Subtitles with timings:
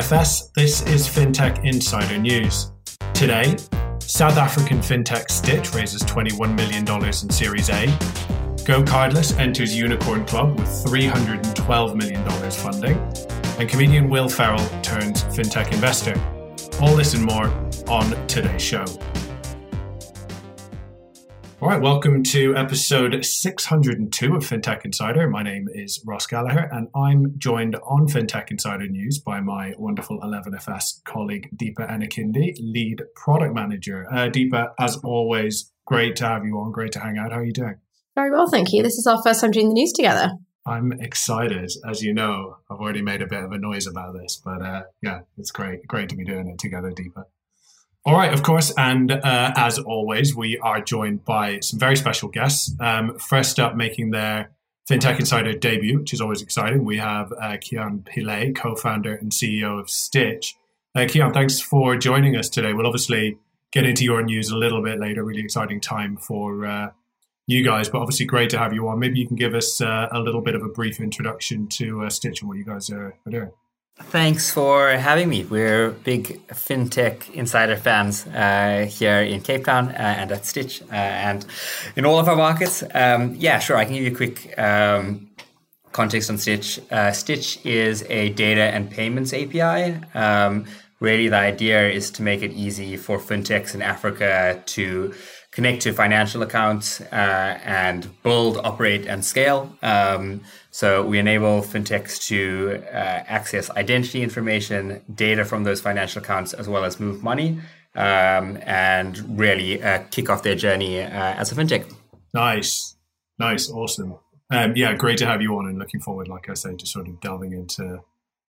[0.00, 0.52] 11FS.
[0.54, 2.72] This is FinTech Insider News.
[3.12, 3.54] Today,
[3.98, 7.86] South African fintech Stitch raises $21 million in Series A.
[8.64, 12.96] GoCardless enters Unicorn Club with $312 million funding.
[13.58, 16.18] And comedian Will Ferrell turns fintech investor.
[16.80, 17.48] All this and more
[17.86, 18.86] on today's show.
[21.62, 25.28] All right, welcome to episode 602 of FinTech Insider.
[25.28, 30.18] My name is Ross Gallagher, and I'm joined on FinTech Insider News by my wonderful
[30.20, 34.06] 11FS colleague, Deepa Anikhindi, lead product manager.
[34.10, 36.72] Uh, Deepa, as always, great to have you on.
[36.72, 37.30] Great to hang out.
[37.30, 37.74] How are you doing?
[38.14, 38.82] Very well, thank you.
[38.82, 40.30] This is our first time doing the news together.
[40.64, 41.70] I'm excited.
[41.86, 44.84] As you know, I've already made a bit of a noise about this, but uh,
[45.02, 45.86] yeah, it's great.
[45.86, 47.24] Great to be doing it together, Deepa.
[48.06, 48.72] All right, of course.
[48.78, 52.74] And uh, as always, we are joined by some very special guests.
[52.80, 54.52] Um, first up, making their
[54.90, 59.32] FinTech Insider debut, which is always exciting, we have uh, Kiaan Pillay, co founder and
[59.32, 60.56] CEO of Stitch.
[60.94, 62.72] Uh, Kiaan, thanks for joining us today.
[62.72, 63.36] We'll obviously
[63.70, 65.22] get into your news a little bit later.
[65.22, 66.90] Really exciting time for uh,
[67.46, 68.98] you guys, but obviously great to have you on.
[68.98, 72.10] Maybe you can give us uh, a little bit of a brief introduction to uh,
[72.10, 73.50] Stitch and what you guys are, are doing.
[74.04, 75.44] Thanks for having me.
[75.44, 80.94] We're big fintech insider fans uh, here in Cape Town uh, and at Stitch uh,
[80.94, 81.46] and
[81.94, 82.82] in all of our markets.
[82.94, 83.76] Um, yeah, sure.
[83.76, 85.30] I can give you a quick um,
[85.92, 86.80] context on Stitch.
[86.90, 90.00] Uh, Stitch is a data and payments API.
[90.14, 90.64] Um,
[90.98, 95.14] really, the idea is to make it easy for fintechs in Africa to
[95.50, 99.76] connect to financial accounts uh, and build, operate, and scale.
[99.82, 106.52] Um, so we enable fintechs to uh, access identity information, data from those financial accounts,
[106.52, 107.60] as well as move money,
[107.96, 111.92] um, and really uh, kick off their journey uh, as a fintech.
[112.32, 112.96] Nice,
[113.38, 114.14] nice, awesome.
[114.52, 117.08] Um, yeah, great to have you on, and looking forward, like I said, to sort
[117.08, 118.02] of delving into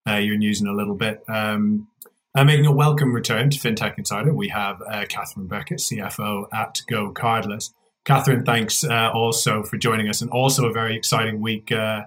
[0.08, 1.24] uh, your news in a little bit.
[2.34, 6.80] Uh, making a welcome return to FinTech Insider, we have uh, Catherine Birkett, CFO at
[6.90, 7.72] GoCardless.
[8.06, 12.04] Catherine, thanks uh, also for joining us, and also a very exciting week uh,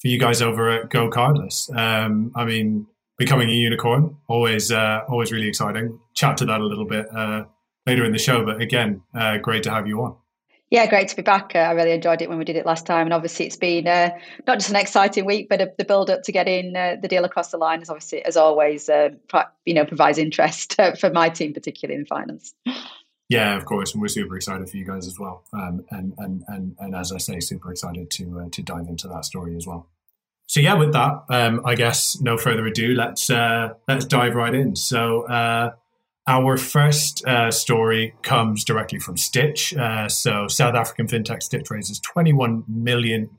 [0.00, 1.76] for you guys over at GoCardless.
[1.76, 2.86] Um, I mean,
[3.18, 6.00] becoming a unicorn, always, uh, always really exciting.
[6.14, 7.44] Chat to that a little bit uh,
[7.86, 9.02] later in the show, but again,
[9.42, 10.16] great to have you on.
[10.68, 11.52] Yeah, great to be back.
[11.54, 13.86] Uh, I really enjoyed it when we did it last time, and obviously it's been
[13.86, 14.10] uh,
[14.48, 17.52] not just an exciting week, but the build up to getting uh, the deal across
[17.52, 19.10] the line is obviously, as always, uh,
[19.64, 22.52] you know, provides interest uh, for my team, particularly in finance.
[23.28, 25.44] Yeah, of course, and we're super excited for you guys as well.
[25.52, 29.06] Um, and and and and as I say, super excited to uh, to dive into
[29.06, 29.88] that story as well.
[30.48, 34.74] So yeah, with that, um, I guess no further ado, let's let's dive right in.
[34.74, 35.26] So
[36.28, 39.74] our first uh, story comes directly from Stitch.
[39.74, 43.30] Uh, so, South African fintech Stitch raises $21 million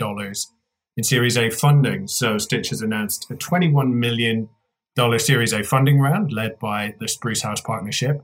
[0.96, 2.08] in Series A funding.
[2.08, 4.50] So, Stitch has announced a $21 million
[5.18, 8.24] Series A funding round led by the Spruce House Partnership.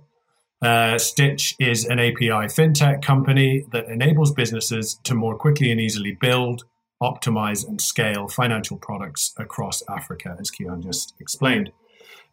[0.62, 6.18] Uh, Stitch is an API fintech company that enables businesses to more quickly and easily
[6.20, 6.64] build,
[7.02, 11.74] optimize, and scale financial products across Africa, as Kiaan just explained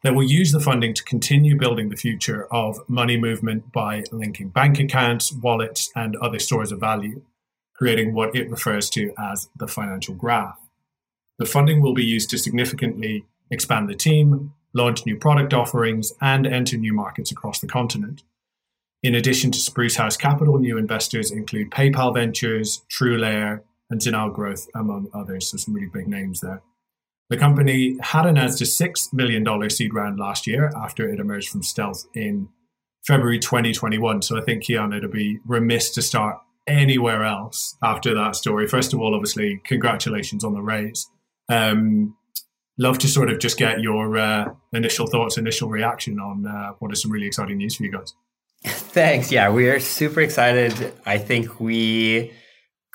[0.02, 4.48] that will use the funding to continue building the future of money movement by linking
[4.48, 7.22] bank accounts, wallets, and other stores of value,
[7.74, 10.58] creating what it refers to as the financial graph.
[11.38, 16.46] The funding will be used to significantly expand the team, launch new product offerings, and
[16.46, 18.22] enter new markets across the continent.
[19.02, 24.68] In addition to Spruce House Capital, new investors include PayPal Ventures, TrueLayer, and Zinal Growth,
[24.74, 25.48] among others.
[25.48, 26.62] So, some really big names there.
[27.30, 31.62] The company had announced a $6 million seed round last year after it emerged from
[31.62, 32.48] stealth in
[33.06, 34.22] February 2021.
[34.22, 38.66] So I think, Kiaan, it'd be remiss to start anywhere else after that story.
[38.66, 41.08] First of all, obviously, congratulations on the raise.
[41.48, 42.16] Um,
[42.78, 46.92] love to sort of just get your uh, initial thoughts, initial reaction on uh, what
[46.92, 48.12] is some really exciting news for you guys.
[48.64, 49.30] Thanks.
[49.30, 50.92] Yeah, we are super excited.
[51.06, 52.32] I think we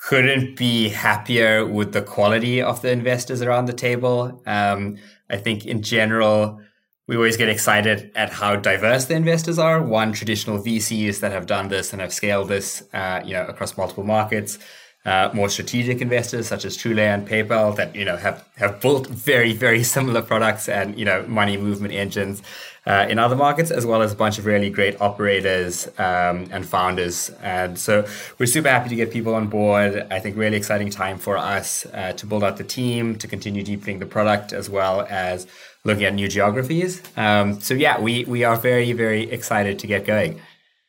[0.06, 4.40] couldn't be happier with the quality of the investors around the table.
[4.46, 4.98] Um,
[5.28, 6.60] I think in general,
[7.08, 9.82] we always get excited at how diverse the investors are.
[9.82, 13.76] One, traditional VCs that have done this and have scaled this, uh, you know, across
[13.76, 14.60] multiple markets
[15.06, 19.06] uh, more strategic investors such as TrueLayer and PayPal that you know have have built
[19.06, 22.42] very very similar products and you know money movement engines
[22.86, 26.66] uh, in other markets, as well as a bunch of really great operators um, and
[26.66, 27.30] founders.
[27.42, 28.06] And so
[28.38, 30.06] we're super happy to get people on board.
[30.10, 33.62] I think really exciting time for us uh, to build out the team, to continue
[33.62, 35.46] deepening the product, as well as
[35.84, 37.02] looking at new geographies.
[37.16, 40.40] Um, so yeah, we we are very very excited to get going.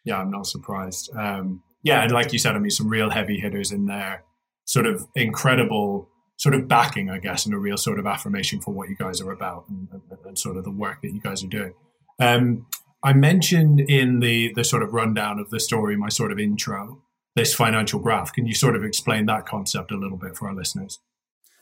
[0.03, 1.09] Yeah, I'm not surprised.
[1.15, 4.23] Um, yeah, and like you said, I mean, some real heavy hitters in there.
[4.65, 8.73] Sort of incredible sort of backing, I guess, and a real sort of affirmation for
[8.73, 11.43] what you guys are about and, and, and sort of the work that you guys
[11.43, 11.73] are doing.
[12.19, 12.67] Um,
[13.03, 17.01] I mentioned in the the sort of rundown of the story, my sort of intro,
[17.35, 18.33] this financial graph.
[18.33, 20.99] Can you sort of explain that concept a little bit for our listeners?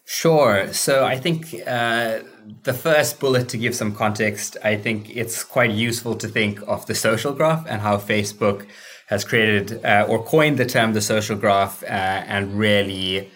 [0.06, 0.72] Sure.
[0.72, 2.20] So I think uh,
[2.64, 6.86] the first bullet to give some context, I think it's quite useful to think of
[6.86, 8.68] the social graph and how Facebook
[9.08, 13.32] has created uh, or coined the term the social graph uh, and really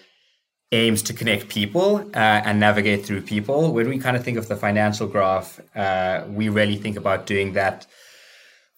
[0.71, 3.74] aims to connect people uh, and navigate through people.
[3.74, 7.54] When we kind of think of the financial graph, uh, we really think about doing
[7.54, 7.88] that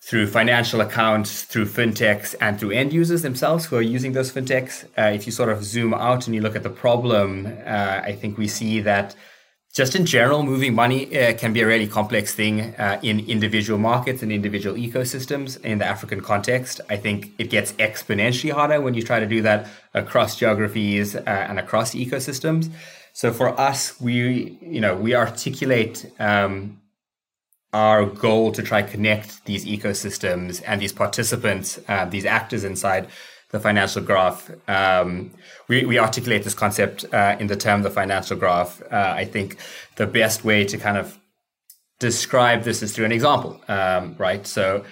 [0.02, 4.86] through financial accounts, through fintechs, and through end users themselves who are using those fintechs.
[4.98, 8.14] Uh, if you sort of zoom out and you look at the problem, uh, I
[8.14, 9.16] think we see that
[9.74, 13.80] just in general, moving money uh, can be a really complex thing uh, in individual
[13.80, 15.64] markets and individual ecosystems.
[15.64, 19.42] In the African context, I think it gets exponentially harder when you try to do
[19.44, 22.70] that across geographies uh, and across ecosystems.
[23.14, 26.81] So for us, we you know we articulate um,
[27.74, 33.08] our goal to try connect these ecosystems and these participants, uh, these actors inside
[33.52, 34.50] the financial graph.
[34.68, 35.32] Um,
[35.68, 38.82] we, we articulate this concept uh, in the term the financial graph.
[38.92, 39.58] Uh, I think
[39.96, 41.18] the best way to kind of
[42.00, 44.46] describe this is through an example, um, right?
[44.48, 44.84] So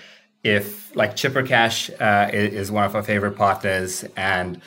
[0.44, 4.62] if like Chipper Cash uh, is one of our favorite partners and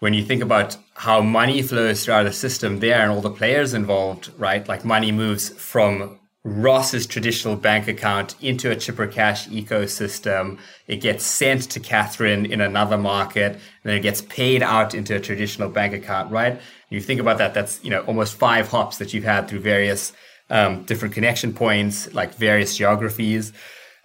[0.00, 3.74] when you think about how money flows throughout the system there and all the players
[3.74, 4.66] involved, right?
[4.68, 10.60] Like money moves from Ross's traditional bank account into a Chipper Cash ecosystem.
[10.86, 15.16] It gets sent to Catherine in another market, and then it gets paid out into
[15.16, 16.60] a traditional bank account, right?
[16.88, 20.12] You think about that, that's you know almost five hops that you've had through various
[20.48, 23.52] um, different connection points, like various geographies.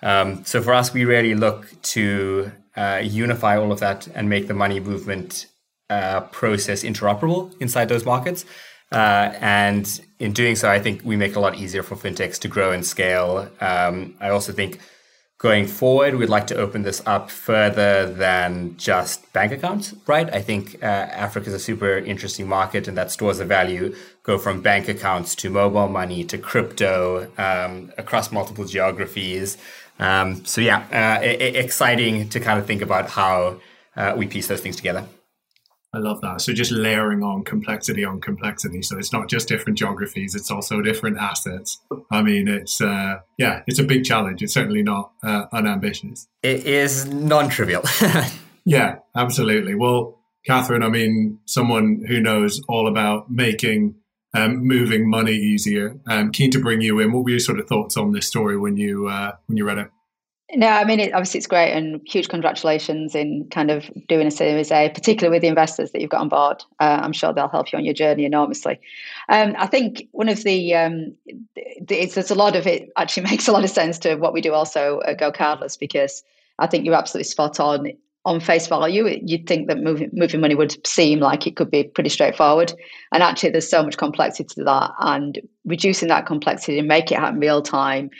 [0.01, 4.47] Um, so for us, we really look to uh, unify all of that and make
[4.47, 5.45] the money movement
[5.91, 8.45] uh, process interoperable inside those markets.
[8.91, 12.39] Uh, and in doing so, I think we make it a lot easier for fintechs
[12.39, 13.49] to grow and scale.
[13.61, 14.79] Um, I also think
[15.37, 20.31] going forward, we'd like to open this up further than just bank accounts, right?
[20.31, 24.37] I think uh, Africa is a super interesting market and that stores of value go
[24.37, 29.57] from bank accounts to mobile money to crypto um, across multiple geographies.
[29.97, 33.61] Um, so, yeah, uh, exciting to kind of think about how
[33.95, 35.07] uh, we piece those things together.
[35.93, 36.39] I love that.
[36.39, 38.81] So just layering on complexity on complexity.
[38.81, 41.81] So it's not just different geographies; it's also different assets.
[42.09, 44.41] I mean, it's uh, yeah, it's a big challenge.
[44.41, 46.27] It's certainly not uh, unambitious.
[46.43, 47.83] It is non-trivial.
[48.65, 49.75] yeah, absolutely.
[49.75, 53.95] Well, Catherine, I mean, someone who knows all about making
[54.33, 55.99] um, moving money easier.
[56.07, 57.11] I'm keen to bring you in.
[57.11, 59.77] What were your sort of thoughts on this story when you uh, when you read
[59.77, 59.89] it?
[60.53, 64.31] No, I mean, it, obviously it's great and huge congratulations in kind of doing a
[64.31, 66.63] Series A, particularly with the investors that you've got on board.
[66.79, 68.79] Uh, I'm sure they'll help you on your journey enormously.
[69.29, 71.15] Um, I think one of the, um,
[71.79, 74.53] there's a lot of it actually makes a lot of sense to what we do
[74.53, 76.21] also at GoCardless because
[76.59, 77.93] I think you're absolutely spot on.
[78.23, 81.85] On face value, you'd think that moving, moving money would seem like it could be
[81.85, 82.71] pretty straightforward.
[83.11, 84.91] And actually, there's so much complexity to that.
[84.99, 88.11] And reducing that complexity and make it happen real time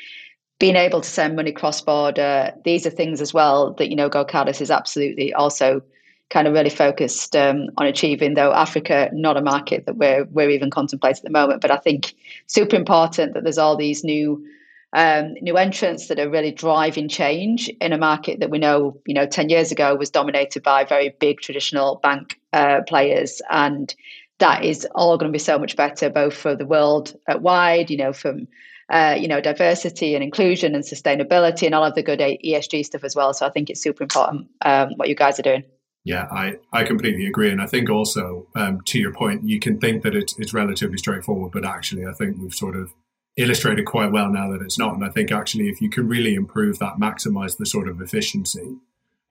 [0.62, 4.12] being able to send money cross border, these are things as well that, you know,
[4.12, 5.82] GoCardless is absolutely also
[6.30, 10.52] kind of really focused um, on achieving, though Africa, not a market that we're, we're
[10.52, 11.62] even contemplating at the moment.
[11.62, 12.14] But I think
[12.46, 14.46] super important that there's all these new
[14.94, 19.16] um, new entrants that are really driving change in a market that we know, you
[19.16, 23.42] know, 10 years ago was dominated by very big traditional bank uh, players.
[23.50, 23.96] And
[24.40, 27.90] that is all going to be so much better, both for the world at wide,
[27.90, 28.48] you know, from
[28.92, 33.04] uh, you know, diversity and inclusion and sustainability and all of the good ESG stuff
[33.04, 33.34] as well.
[33.34, 35.64] So I think it's super important um, what you guys are doing.
[36.04, 37.52] Yeah, I, I completely agree.
[37.52, 40.98] And I think also, um, to your point, you can think that it's, it's relatively
[40.98, 42.92] straightforward, but actually, I think we've sort of
[43.38, 44.94] illustrated quite well now that it's not.
[44.94, 48.78] And I think actually, if you can really improve that, maximize the sort of efficiency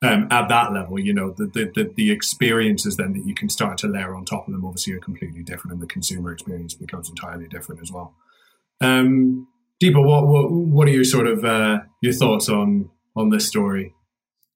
[0.03, 3.51] um, at that level, you know, the, the, the, the, experiences then that you can
[3.51, 6.73] start to layer on top of them obviously are completely different, and the consumer experience
[6.73, 8.15] becomes entirely different as well.
[8.81, 9.47] Um,
[9.83, 13.95] Deepa, what, what, what are your sort of uh, your thoughts on on this story?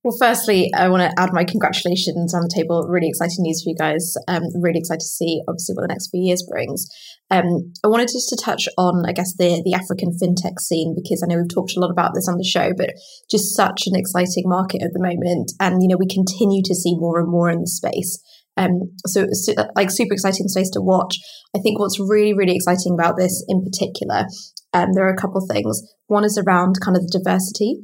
[0.05, 2.87] Well, firstly, I want to add my congratulations on the table.
[2.87, 4.13] Really exciting news for you guys.
[4.29, 6.87] Um, really excited to see, obviously, what the next few years brings.
[7.31, 11.25] Um, I wanted just to touch on, I guess, the the African fintech scene because
[11.25, 12.93] I know we've talked a lot about this on the show, but
[13.31, 16.93] just such an exciting market at the moment, and you know we continue to see
[17.01, 18.21] more and more in the space.
[18.57, 21.17] Um, so, so, like super exciting space to watch.
[21.57, 24.27] I think what's really, really exciting about this in particular,
[24.73, 25.83] um, there are a couple things.
[26.07, 27.81] One is around kind of the diversity.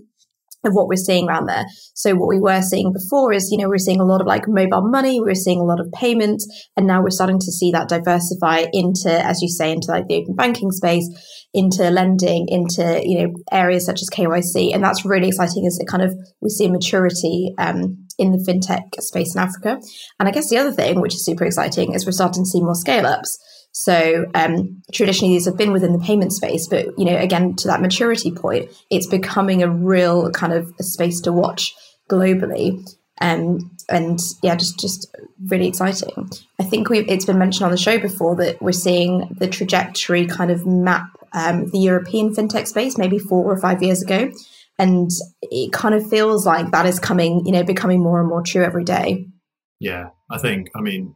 [0.63, 1.65] of what we're seeing around there.
[1.95, 4.45] So what we were seeing before is, you know, we're seeing a lot of like
[4.47, 6.47] mobile money, we're seeing a lot of payments,
[6.77, 10.17] and now we're starting to see that diversify into, as you say, into like the
[10.17, 11.09] open banking space,
[11.55, 14.75] into lending, into, you know, areas such as KYC.
[14.75, 19.01] And that's really exciting as it kind of, we see maturity um, in the fintech
[19.01, 19.81] space in Africa.
[20.21, 22.61] And I guess the other thing, which is super exciting, is we're starting to see
[22.61, 23.39] more scale ups.
[23.73, 27.69] So um, traditionally, these have been within the payment space, but you know, again, to
[27.69, 31.75] that maturity point, it's becoming a real kind of a space to watch
[32.11, 32.87] globally.
[33.23, 35.15] Um, and yeah, just just
[35.47, 36.31] really exciting.
[36.59, 40.51] I think it's been mentioned on the show before that we're seeing the trajectory kind
[40.51, 44.33] of map um, the European fintech space maybe four or five years ago,
[44.81, 45.11] and
[45.43, 48.65] it kind of feels like that is coming, you know, becoming more and more true
[48.65, 49.27] every day.
[49.79, 50.71] Yeah, I think.
[50.75, 51.15] I mean,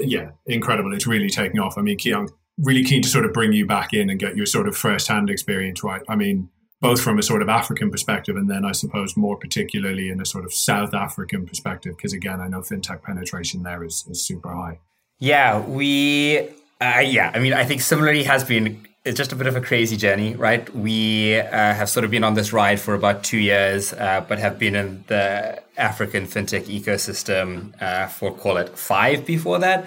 [0.00, 0.92] yeah, incredible.
[0.94, 1.78] It's really taking off.
[1.78, 4.46] I mean, Kiaan, really keen to sort of bring you back in and get your
[4.46, 6.02] sort of first hand experience, right?
[6.08, 6.48] I mean,
[6.80, 10.26] both from a sort of African perspective and then I suppose more particularly in a
[10.26, 14.50] sort of South African perspective, because again, I know fintech penetration there is, is super
[14.50, 14.78] high.
[15.18, 16.48] Yeah, we,
[16.80, 19.60] uh, yeah, I mean, I think similarly has been it's just a bit of a
[19.60, 20.68] crazy journey, right?
[20.74, 24.40] We uh, have sort of been on this ride for about two years, uh, but
[24.40, 29.86] have been in the African fintech ecosystem uh, for call it five before that,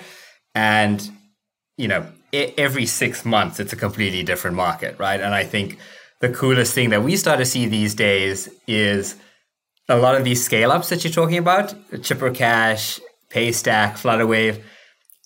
[0.56, 1.12] and
[1.76, 5.20] you know every six months it's a completely different market, right?
[5.20, 5.78] And I think
[6.22, 9.18] the coolest thing that we start to see these days is
[9.90, 14.62] a lot of these scale ups that you're talking about, Chipper Cash, Paystack, Flutterwave.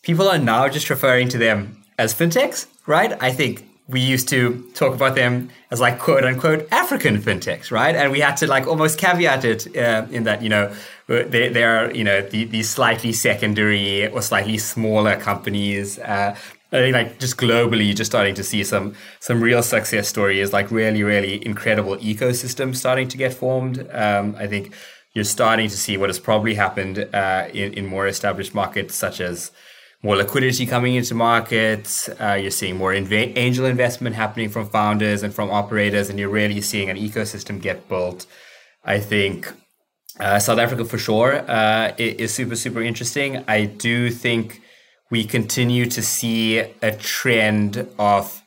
[0.01, 3.15] People are now just referring to them as fintechs, right?
[3.21, 7.95] I think we used to talk about them as like quote unquote African fintechs, right?
[7.95, 10.73] And we had to like almost caveat it uh, in that, you know,
[11.07, 15.99] they, they are, you know, the, these slightly secondary or slightly smaller companies.
[15.99, 16.35] Uh,
[16.71, 20.53] I think like just globally, you're just starting to see some some real success stories,
[20.53, 23.87] like really, really incredible ecosystems starting to get formed.
[23.91, 24.73] Um, I think
[25.13, 29.21] you're starting to see what has probably happened uh, in, in more established markets such
[29.21, 29.51] as
[30.03, 32.09] more liquidity coming into markets.
[32.19, 36.29] Uh, you're seeing more inv- angel investment happening from founders and from operators, and you're
[36.29, 38.25] really seeing an ecosystem get built.
[38.83, 39.51] I think
[40.19, 43.43] uh, South Africa for sure uh, is super super interesting.
[43.47, 44.61] I do think
[45.09, 48.43] we continue to see a trend of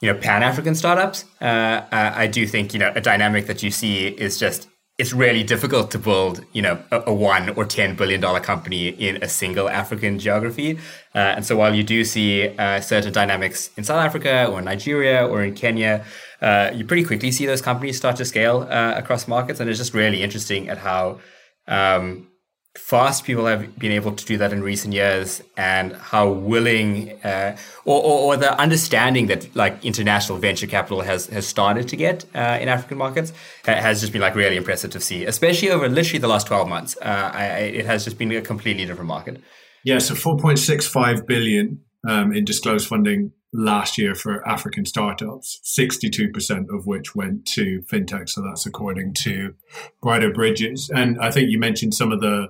[0.00, 1.24] you know pan African startups.
[1.40, 5.42] Uh, I do think you know a dynamic that you see is just it's really
[5.42, 9.28] difficult to build, you know, a, a, one or ten billion dollar company in a
[9.28, 10.78] single African geography.
[11.14, 15.26] Uh, and so, while you do see uh, certain dynamics in South Africa or Nigeria
[15.26, 16.04] or in Kenya,
[16.40, 19.58] uh, you pretty quickly see those companies start to scale uh, across markets.
[19.58, 21.18] And it's just really interesting at how
[21.66, 22.28] um,
[22.76, 27.56] fast people have been able to do that in recent years and how willing uh,
[27.84, 32.24] or, or, or, the understanding that like international venture capital has has started to get
[32.34, 33.32] uh, in African markets
[33.64, 36.96] has just been like really impressive to see especially over literally the last 12 months
[37.00, 37.44] uh, I,
[37.80, 39.40] it has just been a completely different market
[39.84, 46.86] yeah so 4.65 billion um, in disclosed funding last year for African startups, 62% of
[46.86, 48.28] which went to fintech.
[48.28, 49.54] So that's according to
[50.02, 50.90] Briter Bridges.
[50.92, 52.48] And I think you mentioned some of the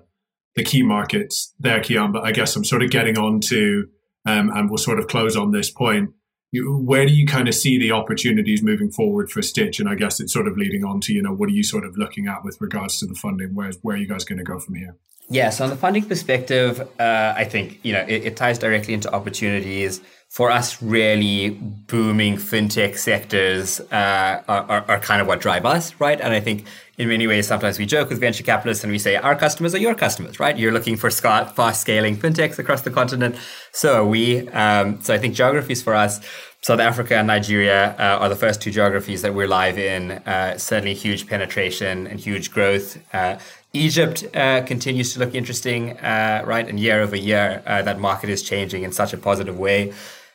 [0.57, 2.13] the key markets there, Kiaan.
[2.13, 3.89] But I guess I'm sort of getting on to,
[4.27, 6.11] um, and we'll sort of close on this point.
[6.53, 9.81] You, where do you kind of see the opportunities moving forward for Stitch?
[9.81, 11.85] And I guess it's sort of leading on to, you know, what are you sort
[11.85, 13.55] of looking at with regards to the funding?
[13.55, 14.97] Where's, where are you guys going to go from here?
[15.29, 18.95] Yeah, so on the funding perspective, uh, I think, you know, it, it ties directly
[18.95, 20.01] into opportunities
[20.35, 26.21] for us, really booming fintech sectors uh, are, are, kind of what drive us, right?
[26.21, 26.67] And I think
[26.99, 29.79] in many ways, sometimes we joke with venture capitalists and we say, our customers are
[29.79, 30.59] your customers, right?
[30.59, 33.37] You're looking for fast scaling fintechs across the continent.
[33.71, 34.49] So are we.
[34.49, 36.21] Um, so I think geographies for us,
[36.63, 40.11] South Africa and Nigeria uh, are the first two geographies that we're live in.
[40.11, 42.99] Uh, certainly huge penetration and huge growth.
[43.15, 43.39] Uh,
[43.73, 46.69] Egypt uh, continues to look interesting, uh, right?
[46.69, 49.93] And year over year, uh, that market is changing in such a positive way.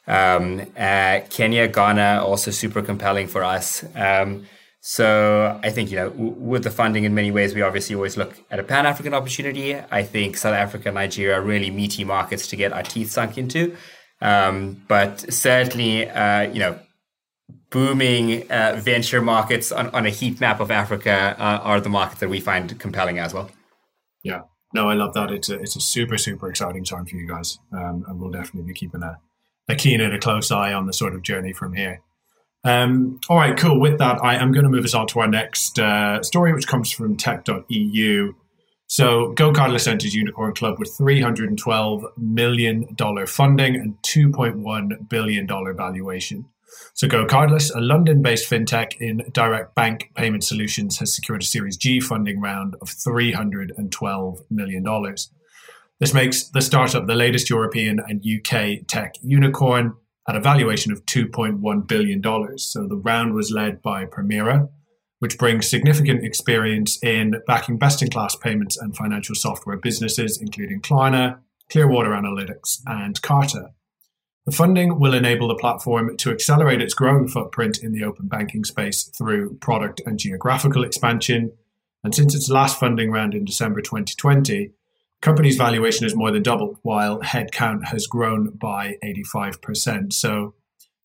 [0.10, 3.86] Um, uh, Kenya, Ghana, also super compelling for us.
[3.96, 4.48] Um,
[4.82, 8.18] so I think you know, w- with the funding, in many ways, we obviously always
[8.18, 9.76] look at a Pan African opportunity.
[9.76, 13.38] I think South Africa, and Nigeria, are really meaty markets to get our teeth sunk
[13.38, 13.76] into.
[14.22, 16.80] Um, but certainly, uh, you know,
[17.70, 22.20] booming uh, venture markets on, on a heat map of Africa uh, are the markets
[22.22, 23.50] that we find compelling as well.
[24.24, 24.42] Yeah,
[24.74, 25.32] no, I love that.
[25.32, 28.72] It's a it's a super super exciting time for you guys, um, and we'll definitely
[28.72, 29.20] be keeping a
[29.70, 32.02] a keen and a close eye on the sort of journey from here.
[32.66, 33.80] Um, all right, cool.
[33.80, 36.68] With that, I am going to move us on to our next uh, story, which
[36.68, 38.34] comes from tech.eu.
[38.88, 42.88] So, GoCardless enters Unicorn Club with $312 million
[43.28, 46.46] funding and $2.1 billion valuation.
[46.94, 52.00] So GoCardless, a London-based fintech in direct bank payment solutions, has secured a Series G
[52.00, 54.84] funding round of $312 million.
[56.00, 59.96] This makes the startup the latest European and UK tech unicorn
[60.30, 62.58] at a valuation of $2.1 billion.
[62.58, 64.70] So the round was led by Permira,
[65.20, 70.82] which brings significant experience in backing best in class payments and financial software businesses, including
[70.82, 71.40] Klarna,
[71.70, 73.72] Clearwater Analytics, and Carta.
[74.46, 78.64] The funding will enable the platform to accelerate its growing footprint in the open banking
[78.64, 81.52] space through product and geographical expansion.
[82.04, 84.72] And since its last funding round in December 2020,
[85.22, 90.14] company's valuation has more than doubled, while headcount has grown by 85%.
[90.14, 90.56] So,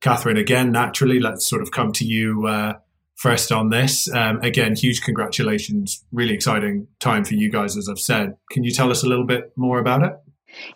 [0.01, 2.75] Catherine, again, naturally, let's sort of come to you uh,
[3.17, 4.13] first on this.
[4.13, 6.05] Um, again, huge congratulations.
[6.13, 8.37] Really exciting time for you guys, as I've said.
[8.51, 10.13] Can you tell us a little bit more about it?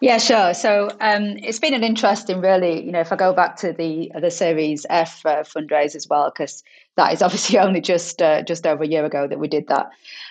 [0.01, 0.55] Yeah, sure.
[0.55, 2.85] So um, it's been an interesting, really.
[2.85, 6.31] You know, if I go back to the the Series F uh, fundraise as well,
[6.31, 6.63] because
[6.97, 9.87] that is obviously only just uh, just over a year ago that we did that.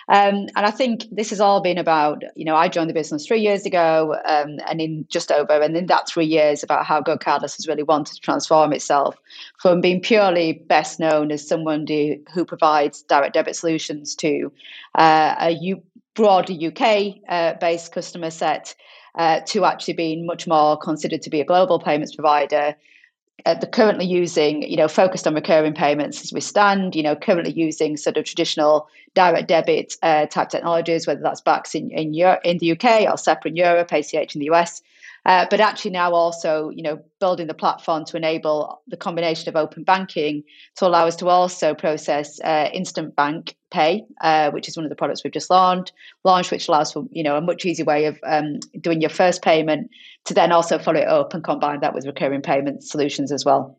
[0.08, 3.26] Um, and I think this has all been about, you know, I joined the business
[3.26, 7.02] three years ago, um, and in just over, and in that three years, about how
[7.02, 9.16] GoCardless has really wanted to transform itself
[9.58, 14.50] from being purely best known as someone who, who provides direct debit solutions to
[14.94, 15.82] uh, a U-
[16.14, 18.74] broadly UK uh, based customer set
[19.14, 22.74] uh, to actually being much more considered to be a global payments provider.
[23.46, 27.14] Uh, they're currently using, you know, focused on recurring payments as we stand, you know,
[27.14, 32.14] currently using sort of traditional direct debit uh, type technologies, whether that's BACS in, in,
[32.14, 34.82] Europe, in the UK or SEPA in Europe, ACH in the US.
[35.28, 39.56] Uh, but actually now also, you know, building the platform to enable the combination of
[39.56, 40.42] open banking
[40.74, 44.88] to allow us to also process uh, instant bank pay, uh, which is one of
[44.88, 45.92] the products we've just launched,
[46.24, 49.42] launched, which allows for you know a much easier way of um, doing your first
[49.42, 49.90] payment
[50.24, 53.78] to then also follow it up and combine that with recurring payment solutions as well.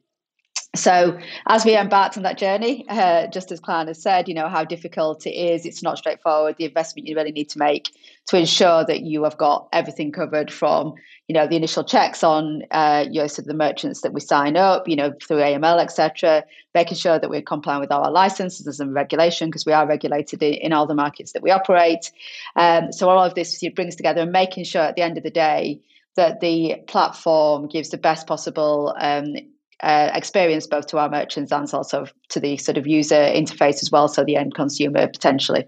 [0.75, 4.47] So, as we embarked on that journey, uh, just as Kiaan has said, you know
[4.47, 5.65] how difficult it is.
[5.65, 6.57] It's not straightforward.
[6.57, 7.89] The investment you really need to make
[8.27, 10.93] to ensure that you have got everything covered from,
[11.27, 14.57] you know, the initial checks on uh, your sort of the merchants that we sign
[14.57, 16.43] up, you know, through AML, etc.
[16.75, 20.53] Making sure that we're complying with our licenses and regulation because we are regulated in,
[20.53, 22.11] in, all the markets that we operate.
[22.55, 25.31] Um, so all of this brings together and making sure at the end of the
[25.31, 25.81] day
[26.15, 29.35] that the platform gives the best possible um,
[29.81, 33.89] uh, experience both to our merchants and also to the sort of user interface as
[33.91, 35.65] well, so the end consumer potentially.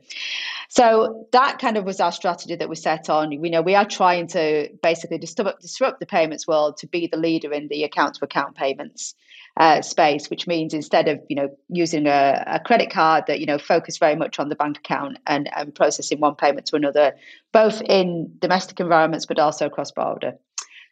[0.70, 3.40] So that kind of was our strategy that we set on.
[3.40, 7.18] We know we are trying to basically disrupt, disrupt the payments world to be the
[7.18, 9.16] leader in the account to account payments.
[9.58, 13.46] Uh, space, which means instead of you know using a, a, credit card that you
[13.46, 17.14] know focus very much on the bank account and, and processing one payment to another,
[17.52, 20.32] both in domestic environments but also cross border.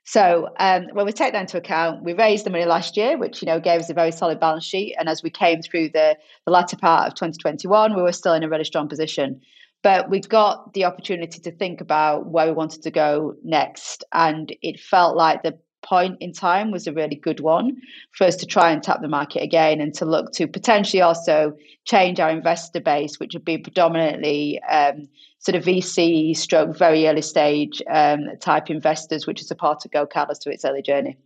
[0.10, 3.44] So um, when we take that into account, we raised the money last year, which
[3.44, 4.96] you know gave us a very solid balance sheet.
[4.98, 8.42] And as we came through the, the latter part of 2021, we were still in
[8.42, 9.40] a really strong position.
[9.84, 14.52] But we got the opportunity to think about where we wanted to go next, and
[14.64, 18.46] it felt like the point in time was a really good one for us to
[18.46, 22.80] try and tap the market again and to look to potentially also change our investor
[22.80, 25.08] base, which would be predominantly um,
[25.40, 29.92] sort of VC stroke very early stage um, type investors, which is a part of
[29.92, 31.18] GoCardless to its early journey.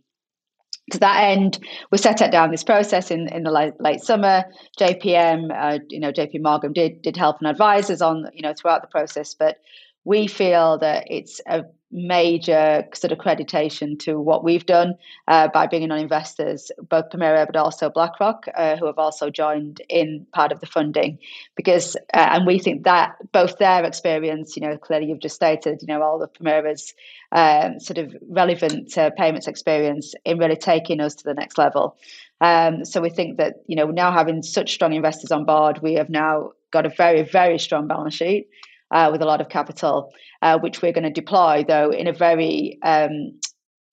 [0.92, 1.58] To that end,
[1.90, 4.44] we set it down this process in, in the late, late summer.
[4.78, 8.52] JPM, uh, you know, JP Morgan did did help and advise us on, you know,
[8.52, 9.34] throughout the process.
[9.34, 9.60] But
[10.04, 11.64] we feel that it's a
[11.94, 14.94] major sort of accreditation to what we've done
[15.28, 19.80] uh, by bringing on investors, both Permira but also BlackRock, uh, who have also joined
[19.88, 21.18] in part of the funding.
[21.56, 25.80] Because, uh, and we think that both their experience, you know, clearly you've just stated,
[25.80, 26.94] you know, all of Permira's
[27.30, 31.96] um, sort of relevant uh, payments experience in really taking us to the next level.
[32.40, 35.94] Um, so we think that, you know, now having such strong investors on board, we
[35.94, 38.48] have now got a very, very strong balance sheet
[38.90, 42.12] uh, with a lot of capital, uh, which we're going to deploy, though, in a
[42.12, 43.38] very um,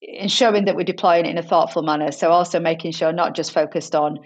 [0.01, 2.12] ensuring that we're deploying it in a thoughtful manner.
[2.12, 4.19] So also making sure not just focused on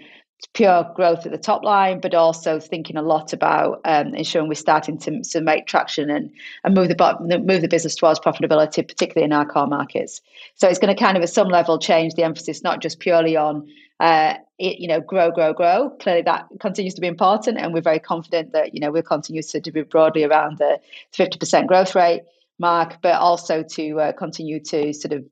[0.52, 4.54] pure growth at the top line, but also thinking a lot about um, ensuring we're
[4.54, 6.30] starting to, to make traction and,
[6.64, 10.20] and move the move the business towards profitability, particularly in our core markets.
[10.54, 13.36] So it's going to kind of at some level change the emphasis not just purely
[13.36, 13.66] on
[14.00, 15.90] uh, it, you know, grow, grow, grow.
[16.00, 19.42] Clearly, that continues to be important, and we're very confident that you know we'll continue
[19.42, 20.80] to, be broadly around the
[21.12, 22.22] fifty percent growth rate
[22.58, 25.24] mark, but also to uh, continue to sort of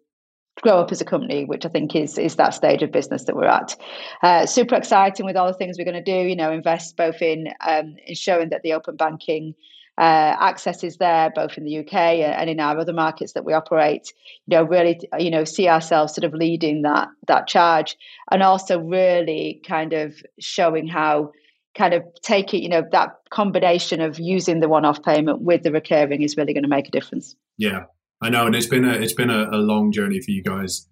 [0.61, 3.37] grow up as a company, which I think is is that stage of business that
[3.37, 3.77] we're at.
[4.23, 6.29] Uh, super exciting with all the things we're going to do.
[6.29, 9.55] You know, invest both in um, ensuring that the open banking
[9.97, 13.53] uh, access is there both in the UK and in our other markets that we
[13.53, 14.13] operate.
[14.47, 17.97] You know, really, you know, see ourselves sort of leading that that charge,
[18.31, 21.31] and also really kind of showing how
[21.77, 22.63] kind of take it.
[22.63, 26.65] You know, that combination of using the one-off payment with the recurring is really going
[26.65, 27.37] to make a difference.
[27.57, 27.85] Yeah,
[28.21, 30.89] I know, and it's been a it's been a, a long journey for you guys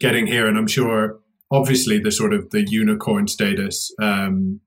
[0.00, 1.18] getting here, and I'm sure
[1.50, 4.60] obviously the sort of the unicorn status um,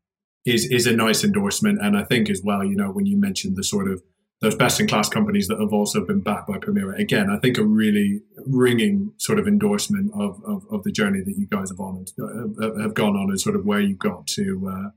[0.50, 1.80] is is a nice endorsement.
[1.82, 4.02] And I think as well, you know, when you mentioned the sort of
[4.42, 7.58] those best in class companies that have also been backed by Permira, again, I think
[7.58, 11.80] a really ringing sort of endorsement of, of, of the journey that you guys have
[11.80, 14.90] on uh, have gone on and sort of where you've got to uh,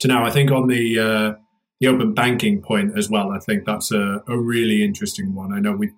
[0.00, 0.24] to now.
[0.24, 1.34] I think on the uh,
[1.80, 5.52] the open banking point as well, I think that's a, a really interesting one.
[5.52, 5.90] I know we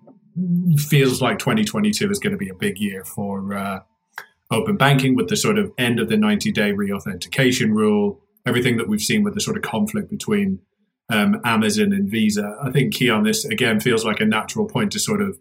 [0.76, 3.80] feels like 2022 is going to be a big year for uh,
[4.50, 8.88] open banking with the sort of end of the 90 day reauthentication rule, everything that
[8.88, 10.60] we've seen with the sort of conflict between
[11.10, 12.56] um, Amazon and Visa.
[12.62, 15.38] I think, Kiaan, this again feels like a natural point to sort of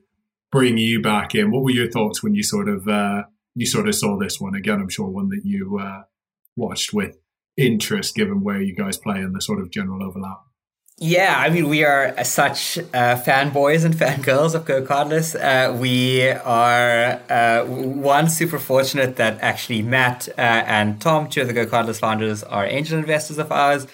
[0.51, 1.51] bring you back in.
[1.51, 3.23] What were your thoughts when you sort of uh,
[3.55, 4.79] you sort of saw this one again?
[4.79, 6.03] I'm sure one that you uh,
[6.55, 7.17] watched with
[7.57, 10.39] interest, given where you guys play and the sort of general overlap.
[11.01, 15.33] Yeah, I mean, we are such uh, fanboys and fangirls of GoCardless.
[15.33, 21.47] Uh, we are uh, one super fortunate that actually Matt uh, and Tom, two of
[21.47, 23.87] the GoCardless founders, are angel investors of ours.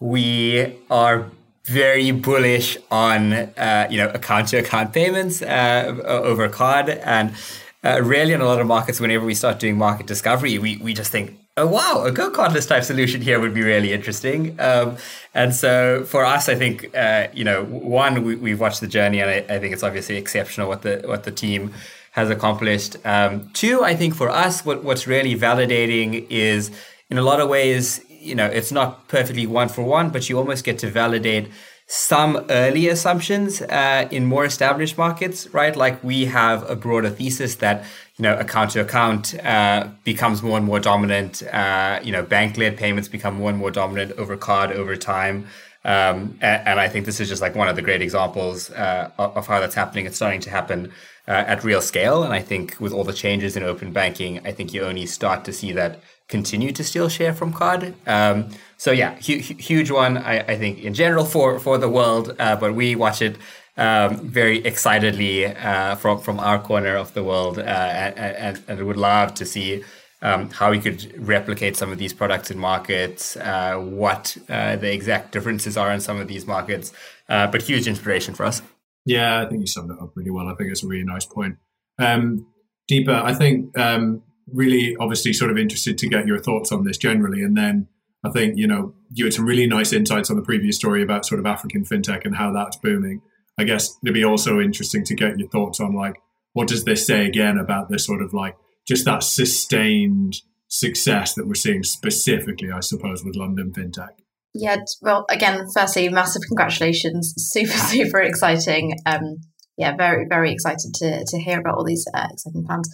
[0.00, 1.30] We are
[1.64, 7.34] very bullish on uh, you know account to account payments uh, over card, and
[7.82, 11.10] really in a lot of markets, whenever we start doing market discovery, we we just
[11.10, 14.58] think oh wow, a GoCardless type solution here would be really interesting.
[14.60, 14.96] Um,
[15.34, 19.20] and so for us, I think uh, you know, one we, have watched the journey,
[19.20, 21.72] and I, I, think it's obviously exceptional what the what the team
[22.12, 22.96] has accomplished.
[23.04, 26.70] Um, two, I think for us, what, what's really validating is
[27.08, 30.36] in a lot of ways, you know, it's not perfectly one for one, but you
[30.36, 31.48] almost get to validate
[31.86, 35.74] some early assumptions uh, in more established markets, right?
[35.74, 37.84] Like we have a broader thesis that
[38.20, 41.42] you know account to account uh, becomes more and more dominant.
[41.42, 45.46] Uh, you know, bank led payments become more and more dominant over card over time.
[45.86, 49.10] Um, and, and, I think this is just like one of the great examples uh,
[49.16, 50.04] of how that's happening.
[50.04, 50.92] It's starting to happen
[51.26, 52.22] uh, at real scale.
[52.22, 55.46] And I think with all the changes in open banking, I think you only start
[55.46, 57.94] to see that continue to steal share from card.
[58.06, 60.18] Um, so yeah, hu- huge one.
[60.18, 63.36] I, I, think in general for for the world, uh, but we watch it
[63.80, 68.96] um, very excitedly uh, from from our corner of the world, uh, and, and, would
[68.96, 69.82] love to see.
[70.22, 74.92] Um, how we could replicate some of these products in markets, uh, what uh, the
[74.92, 76.92] exact differences are in some of these markets,
[77.30, 78.60] uh, but huge inspiration for us.
[79.06, 80.46] Yeah, I think you summed it up really well.
[80.48, 81.56] I think it's a really nice point.
[81.98, 82.46] Um,
[82.90, 86.98] Deepa, I think um, really obviously sort of interested to get your thoughts on this
[86.98, 87.42] generally.
[87.42, 87.88] And then
[88.22, 91.24] I think, you know, you had some really nice insights on the previous story about
[91.24, 93.22] sort of African fintech and how that's booming.
[93.60, 96.16] I guess it'd be also interesting to get your thoughts on like,
[96.52, 98.56] what does this say again about this sort of like
[98.88, 100.36] just that sustained
[100.68, 104.14] success that we're seeing specifically, I suppose, with London fintech?
[104.54, 107.34] Yeah, well, again, firstly, massive congratulations.
[107.38, 108.94] Super, super exciting.
[109.06, 109.36] Um,
[109.76, 112.88] yeah, very, very excited to, to hear about all these uh, exciting plans.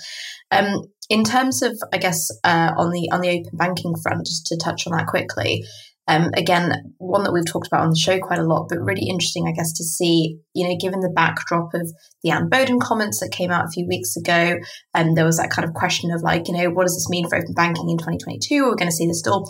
[0.50, 4.46] Um, in terms of, I guess, uh, on the on the open banking front, just
[4.46, 5.64] to touch on that quickly.
[6.08, 9.08] Um, again, one that we've talked about on the show quite a lot, but really
[9.08, 11.90] interesting, I guess, to see, you know, given the backdrop of
[12.22, 14.56] the Anne Boden comments that came out a few weeks ago,
[14.94, 17.28] and there was that kind of question of like, you know, what does this mean
[17.28, 18.62] for open banking in 2022?
[18.62, 19.46] We're going to see this still.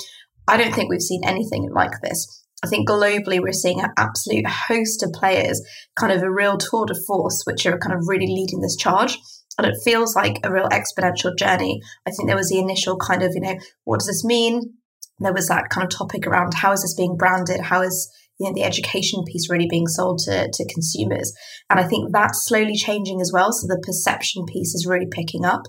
[0.48, 2.44] I don't think we've seen anything like this.
[2.64, 5.60] I think globally we're seeing an absolute host of players,
[5.94, 9.18] kind of a real tour de force, which are kind of really leading this charge
[9.58, 11.80] and it feels like a real exponential journey.
[12.06, 14.74] I think there was the initial kind of, you know, what does this mean?
[15.18, 17.60] There was that kind of topic around how is this being branded?
[17.60, 21.32] How is you know the education piece really being sold to, to consumers?
[21.70, 23.52] And I think that's slowly changing as well.
[23.52, 25.62] So the perception piece is really picking up,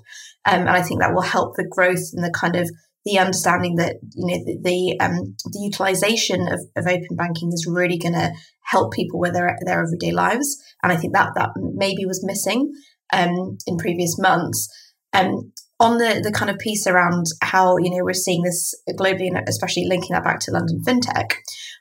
[0.45, 2.69] um, and I think that will help the growth and the kind of
[3.05, 7.65] the understanding that you know the the, um, the utilization of, of open banking is
[7.69, 8.33] really going to
[8.65, 10.61] help people with their their everyday lives.
[10.83, 12.71] And I think that that maybe was missing
[13.13, 14.67] um, in previous months.
[15.13, 19.27] Um, on the, the kind of piece around how you know we're seeing this globally
[19.27, 21.33] and especially linking that back to London fintech,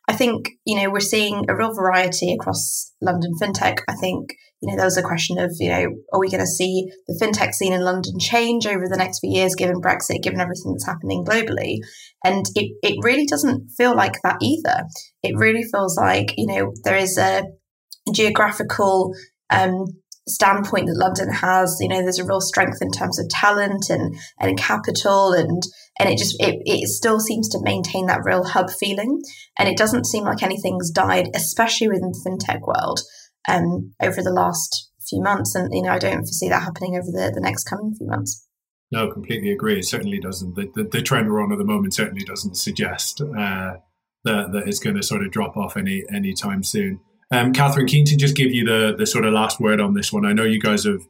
[0.09, 3.79] I think you know we're seeing a real variety across London fintech.
[3.89, 4.31] I think
[4.61, 7.19] you know there was a question of you know are we going to see the
[7.21, 10.87] fintech scene in London change over the next few years given Brexit, given everything that's
[10.87, 11.79] happening globally,
[12.25, 14.85] and it it really doesn't feel like that either.
[15.23, 17.45] It really feels like you know there is a
[18.13, 19.13] geographical
[19.51, 19.87] um,
[20.29, 21.77] standpoint that London has.
[21.81, 25.63] You know, there's a real strength in terms of talent and and capital, and
[25.99, 29.21] and it just it, it still seems to maintain that real hub feeling,
[29.59, 33.01] and it doesn't seem like anything's died, especially within the fintech world,
[33.49, 35.55] um, over the last few months.
[35.55, 38.47] And you know, I don't foresee that happening over the the next coming few months.
[38.93, 39.81] No, completely agree.
[39.81, 40.55] It certainly doesn't.
[40.55, 43.75] The, the, the trend we're on at the moment certainly doesn't suggest uh,
[44.23, 47.01] that it's going to sort of drop off any any time soon.
[47.31, 50.13] Um, Catherine, keen to just give you the the sort of last word on this
[50.13, 50.25] one.
[50.25, 51.03] I know you guys have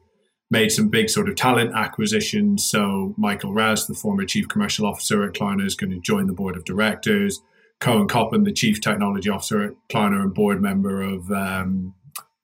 [0.49, 2.67] made some big sort of talent acquisitions.
[2.69, 6.33] So Michael Rouse, the former chief commercial officer at Klarna, is going to join the
[6.33, 7.41] board of directors.
[7.79, 11.93] Koen Köppen, the chief technology officer at Klarna and board member of um,